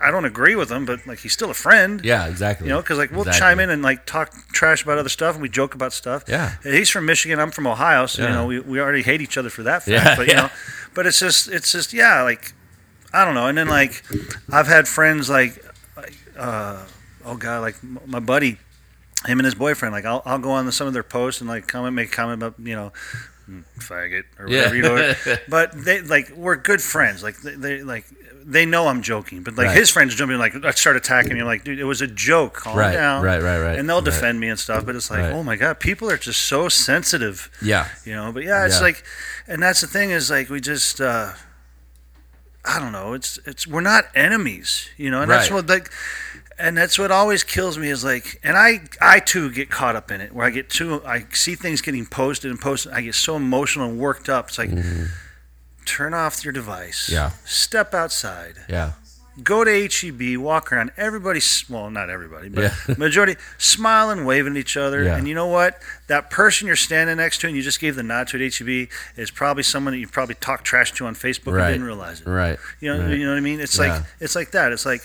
[0.00, 2.04] I don't agree with him, but like he's still a friend.
[2.04, 2.66] Yeah, exactly.
[2.68, 3.40] You know, because like we'll Exactly.
[3.40, 6.24] chime in and like talk trash about other stuff, and we joke about stuff.
[6.28, 6.54] Yeah.
[6.62, 7.40] he's from Michigan.
[7.40, 9.88] I'm from Ohio, so you know we, we already hate each other for that fact.
[9.88, 10.40] Yeah, but you yeah.
[10.42, 10.50] know,
[10.94, 12.52] but it's just it's just yeah, like
[13.12, 13.46] I don't know.
[13.48, 14.04] And then like
[14.52, 15.64] I've had friends like,
[16.36, 16.84] uh,
[17.24, 17.76] oh god, like
[18.06, 18.58] my buddy,
[19.26, 19.92] him and his boyfriend.
[19.92, 22.12] Like I'll I'll go on to some of their posts and like comment, make a
[22.12, 22.92] comment about you know.
[23.48, 24.58] mm, Faggot or Yeah.
[24.70, 25.14] whatever you know,
[25.48, 27.22] but they like we're good friends.
[27.22, 28.04] Like they, they like
[28.50, 29.76] they know I'm joking, but like Right.
[29.76, 31.40] his friends jump in like I start attacking me.
[31.40, 32.54] I'm like, dude, it was a joke.
[32.54, 33.22] Calm Right, down.
[33.22, 34.04] right, right, right, And they'll right.
[34.06, 35.32] defend me and stuff, but it's like, Right.
[35.32, 38.32] oh my god, people are just so sensitive, yeah, you know.
[38.32, 38.82] But yeah, it's Yeah.
[38.88, 39.04] like,
[39.46, 41.32] and that's the thing is like we just, uh
[42.64, 43.12] I don't know.
[43.14, 45.22] It's it's we're not enemies, you know.
[45.22, 45.90] And that's what like.
[46.60, 50.10] And that's what always kills me is like, and I, I too get caught up
[50.10, 52.90] in it where I get too, I see things getting posted and posted.
[52.90, 54.48] I get so emotional and worked up.
[54.48, 54.70] It's like,
[55.96, 57.08] turn off your device.
[57.10, 57.30] Yeah.
[57.44, 58.92] Step outside yeah,
[59.42, 60.90] go to HEB, walk around.
[60.96, 62.94] Everybody, well, not everybody, but Yeah.
[62.98, 65.04] majority smiling, waving at each other.
[65.04, 65.16] Yeah.
[65.16, 65.78] And you know what?
[66.08, 68.88] That person you're standing next to and you just gave the nod to at HEB
[69.16, 71.66] is probably someone that you probably talked trash to on Facebook Right.
[71.66, 72.26] and didn't realize it.
[72.26, 72.58] right.
[72.80, 73.16] You know, right.
[73.16, 73.60] you know what I mean?
[73.60, 73.94] It's Yeah.
[73.94, 74.72] like it's like that.
[74.72, 75.02] It's like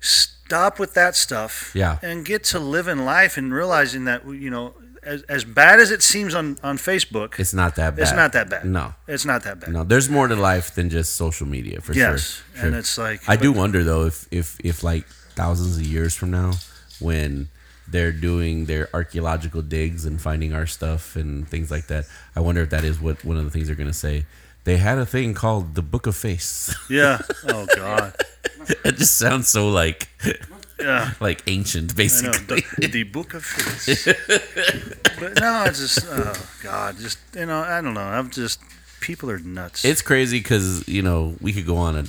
[0.00, 1.70] stop with that stuff.
[1.74, 1.98] Yeah.
[2.02, 6.02] And get to living life and realizing that you know, as, as bad as it
[6.02, 8.02] seems on on Facebook, It's not that bad.
[8.02, 8.64] it's not that bad.
[8.64, 9.72] No, It's not that bad.
[9.72, 9.84] no.
[9.84, 12.42] There's more to life than just social media, for yes.
[12.54, 12.64] sure.
[12.64, 12.78] And Sure.
[12.78, 16.52] it's like I do wonder though if if if like thousands of years from now,
[17.00, 17.48] when
[17.86, 22.04] they're doing their archaeological digs and finding our stuff and things like that,
[22.36, 24.26] I wonder if that is what one of the things they're gonna say.
[24.64, 26.74] They had a thing called the Book of Face.
[26.90, 27.18] Yeah.
[27.48, 28.12] Oh God.
[28.84, 30.08] it just sounds so like
[30.80, 31.12] Yeah.
[31.20, 32.64] like ancient, I know basically.
[32.78, 34.04] the, the book of face.
[35.18, 38.00] but no, it's just oh god, just you know, I don't know.
[38.00, 38.60] I'm just
[39.00, 39.84] people are nuts.
[39.84, 42.04] It's crazy because you know we could go on a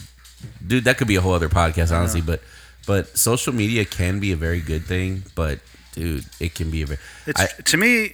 [0.65, 0.84] dude.
[0.86, 2.22] That could be a whole other podcast, honestly.
[2.22, 2.41] But
[2.86, 5.24] but social media can be a very good thing.
[5.36, 5.59] But
[5.93, 8.13] dude, it can be a very it's I, to me,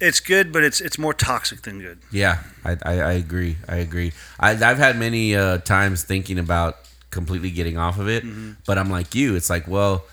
[0.00, 1.98] it's good, but it's it's more toxic than good.
[2.12, 2.42] yeah.
[2.64, 3.56] I, I I agree.
[3.66, 4.12] I agree.
[4.38, 6.76] I, I've had many uh, times thinking about
[7.10, 8.52] completely getting off of it, Mm-hmm.
[8.66, 9.34] but I'm like you.
[9.36, 10.04] It's like well,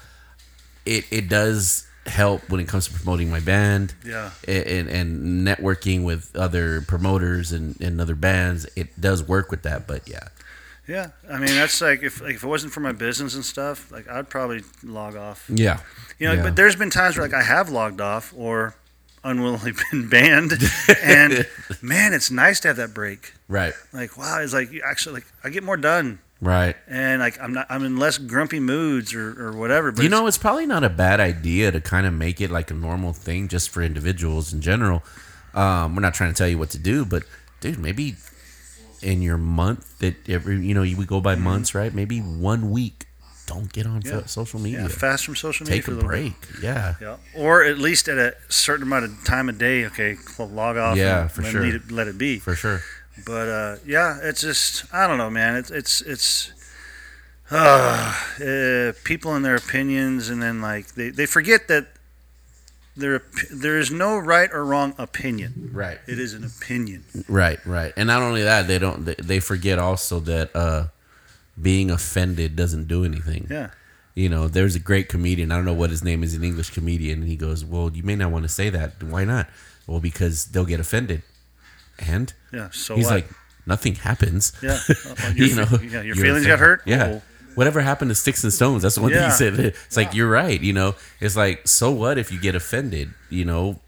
[0.86, 3.96] it it does help when it comes to promoting my band.
[4.06, 4.30] Yeah.
[4.48, 9.88] and, and networking with other promoters and, and other bands, it does work with that.
[9.88, 10.28] But yeah,
[10.88, 13.92] Yeah, I mean that's like if like, if it wasn't for my business and stuff,
[13.92, 15.50] like I'd probably log off.
[15.50, 15.80] yeah,
[16.20, 16.44] You know, Yeah.
[16.44, 18.76] but there's been times where like I have logged off or
[19.24, 20.54] unwillingly been banned,
[21.02, 21.48] and
[21.82, 23.34] man, it's nice to have that break.
[23.48, 26.20] right, Like wow, it's like you actually like I get more done.
[26.42, 26.76] Right.
[26.88, 29.92] and like I'm not I'm in less grumpy moods or, or whatever.
[29.92, 32.72] But you know, it's probably not a bad idea to kind of make it like
[32.72, 35.04] a normal thing just for individuals in general.
[35.54, 37.24] Um, we're not trying to tell you what to do, but
[37.62, 38.16] dude, maybe
[39.02, 41.94] in your month that every you know you would go by months, right?
[41.94, 43.06] Maybe one week,
[43.46, 44.26] don't get on Yeah.
[44.26, 44.90] social yeah, media.
[44.90, 46.06] fast from social media Take for a bit.
[46.06, 46.34] break.
[46.62, 49.86] Yeah, Yeah, or at least at a certain amount of time of day.
[49.86, 50.98] Okay, log off.
[50.98, 51.62] Yeah, and for sure.
[51.62, 52.40] Let it, let it be.
[52.40, 52.82] for sure.
[53.26, 55.56] But uh, yeah, it's just I don't know, man.
[55.56, 56.52] It's it's it's
[57.52, 58.14] uh,
[58.44, 61.88] uh, people and their opinions, and then like they, they forget that
[62.96, 65.70] there there is no right or wrong opinion.
[65.74, 66.00] Right.
[66.08, 67.04] It is an opinion.
[67.28, 67.94] Right, right.
[67.96, 70.88] And not only that, they don't they, they forget also that uh
[71.62, 73.48] being offended doesn't do anything.
[73.50, 73.70] Yeah.
[74.14, 76.70] You know, there's a great comedian, I don't know what his name is, an English
[76.70, 79.04] comedian, and he goes, "Well, you may not want to say that.
[79.04, 79.50] Why not?"
[79.88, 81.22] Well, because they'll get offended.
[82.00, 82.70] And Yeah.
[82.72, 83.14] So he's what?
[83.16, 83.30] like,
[83.66, 84.80] "Nothing happens." yeah,
[85.36, 86.82] your, you know, yeah, your you're feelings got hurt.
[86.86, 87.06] Yeah.
[87.16, 87.22] Oh,
[87.56, 88.84] Whatever happened to sticks and stones?
[88.84, 89.28] That's the one thing Yeah.
[89.32, 89.60] he said.
[89.60, 90.60] It's like you're right.
[90.60, 93.12] You know, it's like so what if you get offended?
[93.30, 93.80] You know,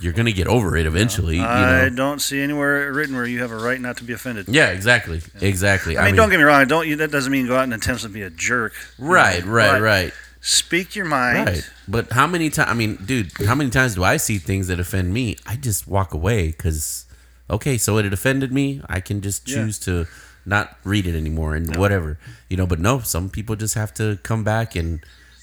[0.00, 1.36] you're gonna get over it eventually.
[1.36, 1.94] you I know.
[1.96, 4.48] don't see anywhere written where you have a right not to be offended.
[4.48, 5.98] Yeah, exactly, exactly.
[5.98, 6.58] I mean, don't get me wrong.
[6.60, 6.96] I don't.
[6.96, 8.72] That doesn't mean go out and attempt to be a jerk.
[8.98, 11.48] right, right, But right, Speak your mind.
[11.48, 11.70] right.
[11.86, 12.70] But how many times?
[12.70, 15.36] I mean, dude, how many times do I see things that offend me?
[15.46, 17.04] I just walk away because,
[17.52, 18.80] okay, so it offended me.
[18.88, 19.56] I can just Yeah.
[19.56, 20.06] choose to
[20.44, 22.66] not read it anymore and whatever, you know.
[22.66, 25.00] But no, some people just have to come back and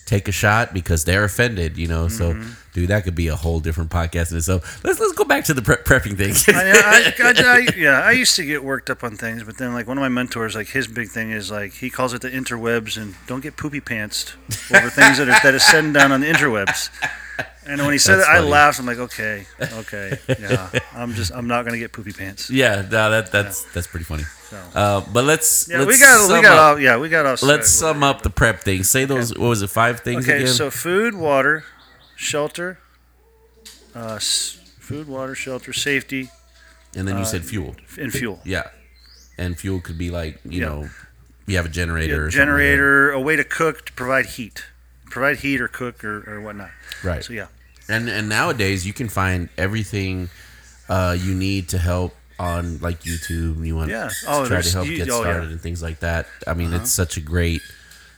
[0.10, 2.07] take a shot because they're offended, you know.
[2.07, 2.41] Mm-hmm.
[2.41, 4.84] So, dude, that could be a whole different podcast in itself.
[4.84, 6.34] Let's let's go back to the pre- prepping thing.
[6.55, 9.88] I, I, I, yeah, I used to get worked up on things, but then like
[9.88, 12.97] one of my mentors, like his big thing is like he calls it the interwebs,
[12.99, 14.36] and don't get poopy pantsed
[14.76, 16.89] over things that are that is sitting down on the interwebs.
[17.66, 18.80] And when he said That's it, I laughed.
[18.80, 22.49] I'm like, okay, okay, yeah, I'm just I'm not gonna get poopy pants.
[22.49, 24.24] yeah, no, that that's that's pretty funny.
[24.49, 24.57] So.
[24.73, 26.75] Uh, but let's Yeah, let's we got we got up.
[26.77, 26.81] off.
[26.81, 27.43] Yeah, we got off.
[27.43, 28.83] Let's sum up the prep thing.
[28.83, 29.29] Say those.
[29.37, 29.69] What was it?
[29.69, 30.53] Five things Okay, again.
[30.53, 31.63] so food, water,
[32.15, 32.79] shelter,
[33.95, 36.29] uh, food, water, shelter, safety,
[36.95, 37.75] and then you uh, said fuel.
[37.97, 38.39] and fuel.
[38.43, 38.63] Yeah.
[39.37, 40.65] and fuel could be like you Yeah.
[40.67, 40.89] know,
[41.45, 44.25] you have a generator, Yeah, or something like generator, a way to cook to provide
[44.25, 44.65] heat,
[45.09, 46.71] provide heat or cook or, or whatnot.
[47.03, 47.23] right?
[47.23, 47.47] So yeah,
[47.87, 50.29] And and nowadays you can find everything
[50.89, 53.57] uh, you need to help on like YouTube.
[53.57, 54.07] and You want Yeah.
[54.07, 55.19] to Oh, try to help you- get oh, yeah.
[55.19, 55.31] Uh-huh.
[55.31, 56.27] started and things like that.
[56.47, 57.61] I mean, it's such a great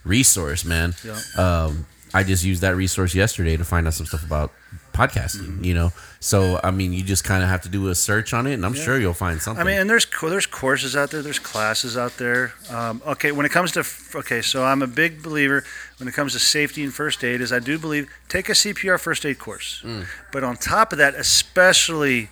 [0.03, 0.95] resource, man.
[1.03, 1.19] Yeah.
[1.37, 4.51] Um, I just used that resource yesterday to find out some stuff about
[4.93, 5.47] podcasting.
[5.47, 5.63] Mm-hmm.
[5.63, 8.47] You know, so I mean, you just kind of have to do a search on
[8.47, 9.61] it, and I'm sure you'll find something.
[9.61, 12.51] I mean, and there's there's courses out there, there's classes out there.
[12.69, 15.63] Um, okay, when it comes to okay, so I'm a big believer
[15.99, 17.39] when it comes to safety and first aid.
[17.39, 20.05] Is I do believe take a CPR first aid course, Mm.
[20.33, 22.29] but on top of that, especially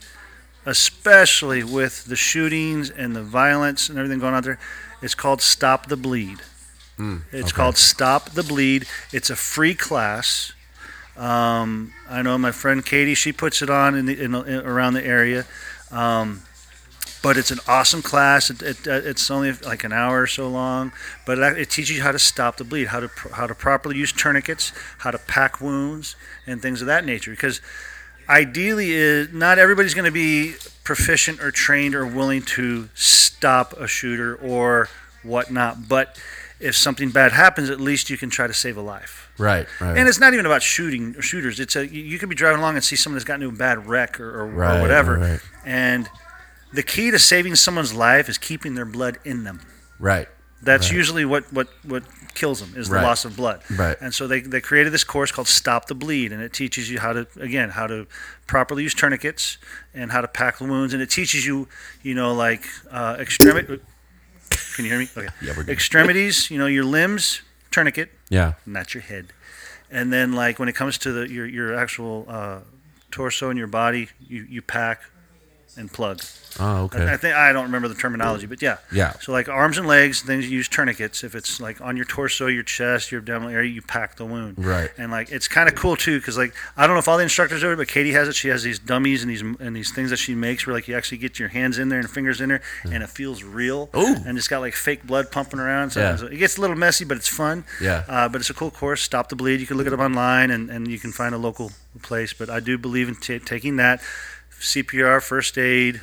[0.65, 4.59] especially with the shootings and the violence and everything going on there,
[5.01, 6.39] it's called Stop the Bleed.
[6.39, 7.51] It's Mm, okay.
[7.51, 8.85] called Stop the Bleed.
[9.13, 10.51] It's a free class.
[11.15, 14.93] Um, I know my friend Katie; she puts it on in, the, in, in around
[14.93, 15.45] the area.
[15.91, 16.41] Um,
[17.21, 18.49] but it's an awesome class.
[18.49, 20.91] It, it, uh, it's only like an hour or so long,
[21.25, 23.55] but it, it teaches you how to stop the bleed, how to pr- how to
[23.55, 26.15] properly use tourniquets, how to pack wounds,
[26.47, 27.31] and things of that nature.
[27.31, 27.59] Because
[28.29, 30.53] ideally, is not everybody's going to be
[30.83, 34.87] proficient or trained or willing to stop a shooter or
[35.23, 35.87] whatnot.
[35.89, 36.17] But
[36.59, 39.29] if something bad happens, at least you can try to save a life.
[39.37, 41.59] right, right, And it's not even about shooting or shooters.
[41.59, 43.87] It's a you- could be driving along and see someone that's gotten into a bad
[43.87, 45.39] wreck or, or, Right, or whatever, right.
[45.65, 46.09] and
[46.73, 49.61] the key to saving someone's life is keeping their blood in them.
[49.99, 50.27] right,
[50.61, 50.97] That's Right.
[50.97, 52.03] usually what, what, what
[52.39, 53.03] kills them is the Right.
[53.03, 53.61] loss of blood.
[53.69, 53.97] Right.
[54.01, 56.99] And so they, they created this course called Stop the Bleed, and it teaches you
[56.99, 58.07] how to again how to
[58.47, 59.57] properly use tourniquets
[59.93, 61.67] and how to pack the wounds, and it teaches you
[62.01, 63.79] you know like uh, extremity.
[64.75, 65.07] Can you hear me?
[65.15, 65.27] Okay.
[65.41, 65.73] Yeah, we're good.
[65.73, 69.25] Extremities, you know your limbs, tourniquet, yeah, not your head.
[69.91, 72.59] And then like when it comes to the your your actual uh,
[73.11, 75.01] torso and your body, you, you pack
[75.77, 76.21] and plug.
[76.59, 78.77] oh, okay, I, I think I don't remember the terminology, but yeah.
[78.91, 81.23] yeah, So like arms and legs, then you use tourniquets.
[81.23, 84.55] If it's like on your torso, your chest, your abdominal area, you pack the wound.
[84.57, 87.17] right, And like it's kind of cool too, because like I don't know if all
[87.17, 88.35] the instructors do it, but Katie has it.
[88.35, 90.95] She has these dummies and these and these things that she makes where like you
[90.97, 93.89] actually get your hands in there and fingers in there, and it feels real.
[93.95, 94.15] Ooh.
[94.25, 95.91] And it's got like fake blood pumping around.
[95.91, 96.15] So Yeah.
[96.17, 97.63] so it gets a little messy, but it's fun.
[97.81, 99.01] yeah, Uh, but it's a cool course.
[99.01, 99.59] Stop the bleed.
[99.61, 102.33] You can look it up online, and, and you can find a local place.
[102.33, 104.01] But I do believe in ta taking that
[104.59, 106.01] CPR, first aid,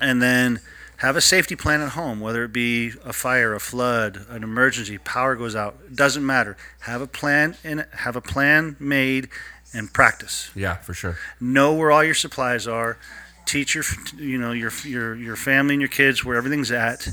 [0.00, 0.60] and then
[0.98, 2.20] have a safety plan at home.
[2.20, 5.76] Whether it be a fire, a flood, an emergency, power goes out.
[5.86, 6.56] It doesn't matter.
[6.80, 9.28] Have a plan and have a plan made,
[9.74, 10.50] and practice.
[10.54, 11.18] yeah, for sure.
[11.40, 12.96] Know where all your supplies are.
[13.44, 13.84] Teach your
[14.16, 17.08] you know your your your family and your kids where everything's at,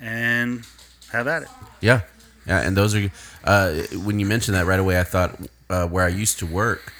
[0.00, 0.66] and
[1.12, 1.48] have at it.
[1.80, 2.02] Yeah,
[2.46, 3.10] yeah, and those are
[3.44, 5.00] uh, when you mentioned that right away.
[5.00, 5.38] I thought
[5.70, 6.92] uh, where I used to work,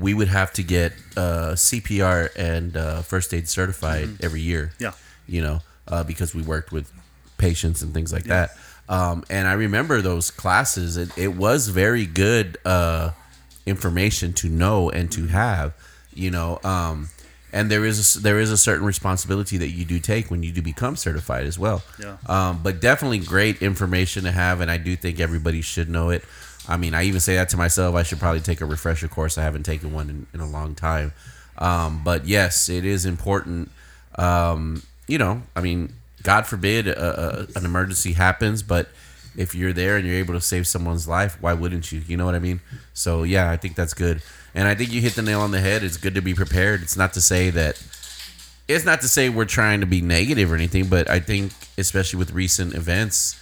[0.00, 4.72] we would have to get uh, CPR and uh, first aid certified every year.
[4.74, 4.82] Mm-hmm.
[4.84, 4.92] Yeah.
[5.26, 6.90] you know, uh, because we worked with
[7.38, 8.56] patients and things like that.
[8.88, 10.96] Um, and I remember those classes.
[10.96, 13.10] It, it was very good uh,
[13.66, 15.72] information to know and to have.
[16.12, 17.08] You know, um,
[17.52, 20.52] and there is a, there is a certain responsibility that you do take when you
[20.52, 21.82] do become certified as well.
[22.00, 22.16] Yeah.
[22.26, 26.22] Um, but definitely great information to have, and I do think everybody should know it.
[26.68, 27.94] I mean, I even say that to myself.
[27.94, 29.36] I should probably take a refresher course.
[29.36, 31.12] I haven't taken one in, in a long time.
[31.58, 33.70] Um, but yes, it is important.
[34.16, 35.92] Um, you know, I mean,
[36.22, 38.88] God forbid a, a, an emergency happens, but
[39.36, 42.00] if you're there and you're able to save someone's life, why wouldn't you?
[42.06, 42.60] You know what I mean?
[42.94, 44.22] So yeah, I think that's good.
[44.54, 45.82] And I think you hit the nail on the head.
[45.82, 46.82] It's good to be prepared.
[46.82, 47.82] It's not to say that
[48.68, 52.18] it's not to say we're trying to be negative or anything, but I think especially
[52.18, 53.38] with recent events,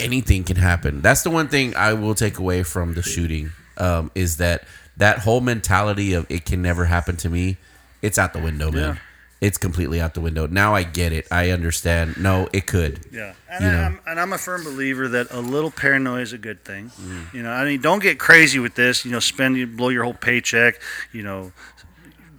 [0.00, 1.00] anything can happen.
[1.00, 4.64] That's the one thing I will take away from the shooting um, is that
[4.96, 7.56] that whole mentality of it can never happen to me.
[8.02, 8.94] It's out the window, man.
[8.94, 8.96] Yeah.
[9.40, 10.46] It's completely out the window.
[10.46, 11.26] Now I get it.
[11.30, 12.16] I understand.
[12.16, 13.00] No, it could.
[13.10, 13.82] Yeah, and, I.
[13.86, 16.92] I'm, and I'm a firm believer that a little paranoia is a good thing.
[17.32, 19.04] You know, I mean, don't get crazy with this.
[19.04, 20.80] You know, spend, you blow your whole paycheck.
[21.12, 21.52] You know,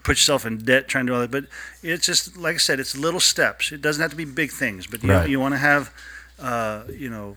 [0.03, 1.31] put yourself in debt trying to do all that.
[1.31, 1.45] But
[1.81, 3.73] it's just like I said, it's little steps.
[3.73, 4.87] It doesn't have to be big things.
[4.87, 5.29] But you, Right.
[5.29, 5.93] you want to have,
[6.39, 7.35] uh, you know,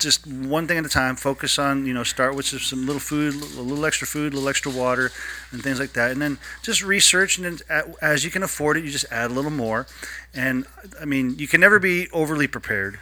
[0.00, 1.14] just one thing at a time.
[1.14, 4.36] Focus on, you know, start with some, some little food, a little extra food, a
[4.36, 5.12] little extra water,
[5.52, 6.10] and things like that.
[6.10, 9.34] And then just research, and then as you can afford it, you just add a
[9.34, 9.86] little more.
[10.34, 10.66] And
[11.00, 12.98] I mean, you can never be overly prepared,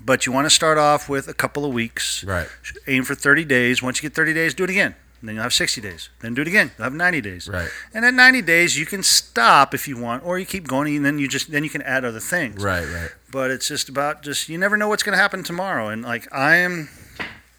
[0.00, 2.22] but you want to start off with a couple of weeks.
[2.24, 2.48] Right.
[2.86, 3.82] Aim for 30 days.
[3.82, 4.94] Once you get 30 days, do it again.
[5.22, 6.08] And then you'll have 60 days.
[6.20, 6.72] Then do it again.
[6.76, 7.48] You'll have 90 days.
[7.48, 7.68] Right.
[7.94, 11.06] And at 90 days, you can stop if you want, or you keep going, and
[11.06, 13.10] then you just then you can add other things Right, right.
[13.30, 16.26] but it's just about just you never know what's going to happen tomorrow and like
[16.34, 16.88] i am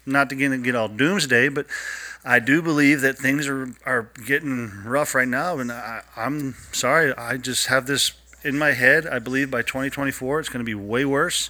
[0.04, 1.66] not to get, get all doomsday but
[2.24, 7.14] i do believe that things are, are getting rough right now and I, i'm sorry
[7.16, 8.12] i just have this
[8.44, 11.48] in my head, I believe by 2024 it's going to be way worse.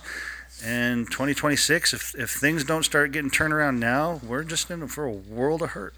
[0.64, 5.04] And 2026, if, if things don't start getting turned around now, we're just in for
[5.04, 5.94] a world of hurt.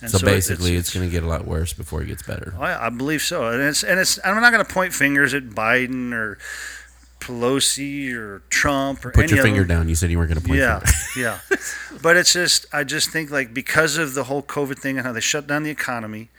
[0.00, 2.54] And So, it- basically, it's, going to get a lot worse before it gets better.
[2.58, 4.18] I, I believe so, and it's and it's.
[4.24, 6.38] I'm not going to point fingers at Biden or
[7.20, 9.88] Pelosi or Trump or Put your finger down.
[9.88, 10.60] You said you weren't going to point.
[10.60, 10.80] Yeah,
[11.16, 11.38] yeah.
[12.02, 15.12] But it's just, I just think like because of the whole COVID thing and how
[15.12, 16.30] they shut down the economy,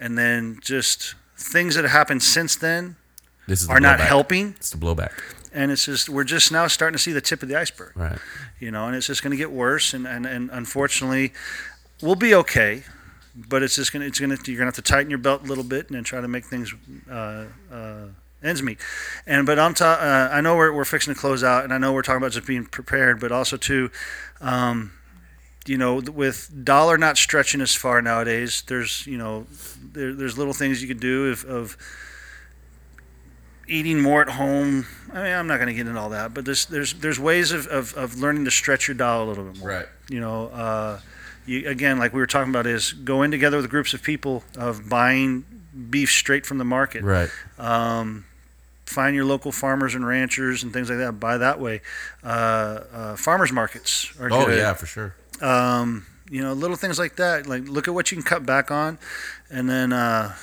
[0.00, 2.96] and then just things that have happened since then
[3.46, 5.12] This is the are not helping, It's the blowback.
[5.52, 8.18] and it's just we're just now starting to see the tip of the iceberg, Right.
[8.58, 11.32] you know, and it's just going to get worse, and, and and unfortunately,
[12.02, 12.84] we'll be okay,
[13.34, 15.64] but it's just gonna it's gonna you're gonna have to tighten your belt a little
[15.64, 16.74] bit and then try to make things
[17.10, 18.06] uh, uh,
[18.42, 18.78] ends meet,
[19.26, 21.78] and but on top, uh, I know we're we're fixing to close out, and I
[21.78, 23.90] know we're talking about just being prepared, but also too.
[24.40, 24.92] Um,
[25.64, 29.46] you know, with dollar not stretching as far nowadays, there's you know,
[29.92, 31.76] there, there's little things you can do of, of
[33.68, 34.86] eating more at home.
[35.12, 37.52] I mean, I'm not going to get into all that, but there's there's there's ways
[37.52, 39.68] of, of, of learning to stretch your dollar a little bit more.
[39.68, 39.86] Right.
[40.08, 41.00] You know, uh,
[41.46, 44.44] you, again, like we were talking about, is go in together with groups of people
[44.56, 45.44] of buying
[45.90, 47.02] beef straight from the market.
[47.02, 47.30] Right.
[47.58, 48.24] Um,
[48.86, 51.18] find your local farmers and ranchers and things like that.
[51.18, 51.80] Buy that way.
[52.22, 52.26] Uh,
[52.92, 54.58] uh, farmers markets are Oh good.
[54.58, 55.14] yeah, for sure.
[55.40, 57.46] Um, you know, little things like that.
[57.46, 58.98] Like look at what you can cut back on,
[59.50, 60.34] and then uh,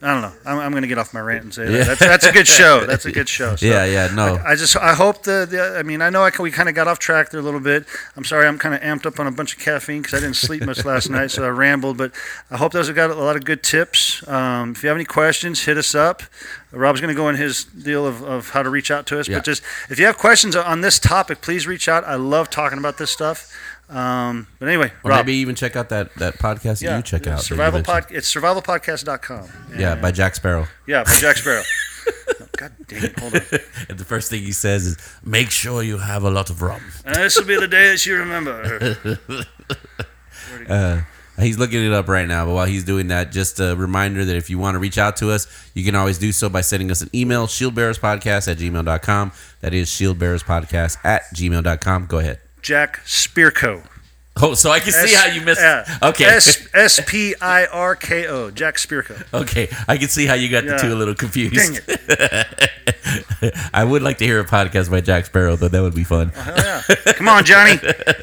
[0.00, 0.32] I don't know.
[0.46, 1.72] I'm, I'm going to get off my rant and say that.
[1.72, 1.84] Yeah.
[1.84, 2.86] that's that's a good show.
[2.86, 3.48] That's a good show.
[3.58, 4.14] So, yeah, yeah.
[4.14, 4.40] No.
[4.44, 6.86] I just I hope the, the I mean I know I, we kind of got
[6.86, 7.86] off track there a little bit.
[8.14, 10.36] I'm sorry I'm kind of amped up on a bunch of caffeine because I didn't
[10.36, 11.96] sleep much last night, so I rambled.
[11.96, 12.12] But
[12.50, 14.26] I hope those have got a lot of good tips.
[14.28, 16.22] Um, if you have any questions, hit us up.
[16.70, 19.26] Rob's going to go in his deal of, of how to reach out to us.
[19.28, 19.38] Yeah.
[19.38, 22.04] But just if you have questions on this topic, please reach out.
[22.04, 23.50] I love talking about this stuff.
[23.88, 27.26] Um, but anyway, or Rob, maybe even check out that, that podcast that you check
[27.26, 27.40] out.
[27.40, 28.06] Survival pod.
[28.10, 29.48] It's survivalpodcast.com.
[29.78, 30.66] Yeah, by Jack Sparrow.
[30.86, 31.62] yeah, by Jack Sparrow.
[32.40, 33.18] Oh, God dang it!
[33.18, 33.40] Hold on.
[33.90, 36.80] And the first thing he says is, "Make sure you have a lot of rum."
[37.04, 38.96] And this will be the day that you remember.
[40.68, 41.02] Uh,
[41.38, 44.36] he's looking it up right now, but while he's doing that, just a reminder that
[44.36, 46.90] if you want to reach out to us, you can always do so by sending
[46.90, 49.32] us an email, shieldbearerspodcast at gmail.com.
[49.60, 52.06] That is shieldbearerspodcast at gmail.com.
[52.06, 52.40] Go ahead.
[52.68, 53.82] Jack Spirko.
[54.42, 55.98] Oh, so I can see how you missed Yeah.
[56.02, 56.24] Okay.
[56.26, 58.50] S S P I R K O.
[58.50, 59.16] Jack Spirko.
[59.32, 60.72] Okay, I can see how you got Yeah.
[60.76, 61.54] the two a little confused.
[61.54, 62.46] Dang it.
[63.72, 65.68] I would like to hear a podcast by Jack Sparrow, though.
[65.68, 66.28] That would be fun.
[66.30, 67.12] Hell yeah.
[67.12, 67.78] Come on, Johnny.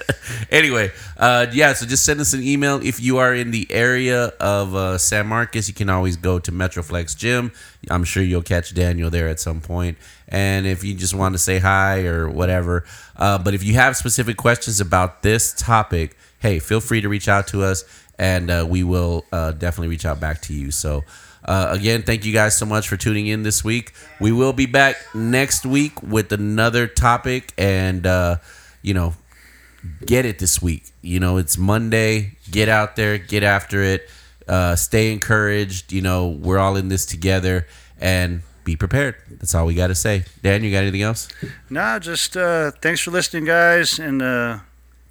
[0.52, 2.80] anyway, uh, yeah, so just send us an email.
[2.84, 6.52] If you are in the area of uh, San Marcos, you can always go to
[6.52, 7.52] Metroflex Gym.
[7.90, 9.98] I'm sure you'll catch Daniel there at some point.
[10.28, 13.96] And if you just want to say hi or whatever, uh, but if you have
[13.96, 17.84] specific questions about this topic, hey, feel free to reach out to us
[18.18, 20.72] and uh, we will uh, definitely reach out back to you.
[20.72, 21.04] So,
[21.46, 23.94] uh, again, thank you guys so much for tuning in this week.
[24.20, 28.38] We will be back next week with another topic and, uh,
[28.82, 29.14] you know,
[30.06, 30.92] get it this week.
[31.02, 32.38] You know, it's Monday.
[32.50, 34.10] Get out there, get after it.
[34.48, 35.94] Uh, stay encouraged.
[35.94, 37.68] You know, we're all in this together
[38.00, 39.16] and be prepared.
[39.30, 40.26] That's all we got to say.
[40.42, 41.28] Dan, you got anything else?
[41.70, 44.00] Nah, just uh, thanks for listening, guys.
[44.00, 44.60] And uh,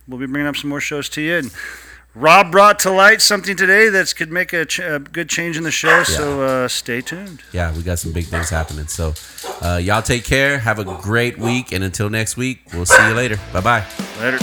[0.08, 1.36] we'll be bringing up some more shows to you.
[1.36, 1.52] And
[2.14, 5.64] Rob brought to light something today that could make a, ch- a good change in
[5.64, 6.04] the show.
[6.04, 7.42] So uh, stay tuned.
[7.52, 8.86] Yeah, we got some big things happening.
[8.86, 9.14] So,
[9.60, 10.58] uh, y'all take care.
[10.58, 11.72] Have a great week.
[11.72, 13.38] And until next week, we'll see you later.
[13.52, 13.84] Bye bye.
[14.20, 14.38] Later.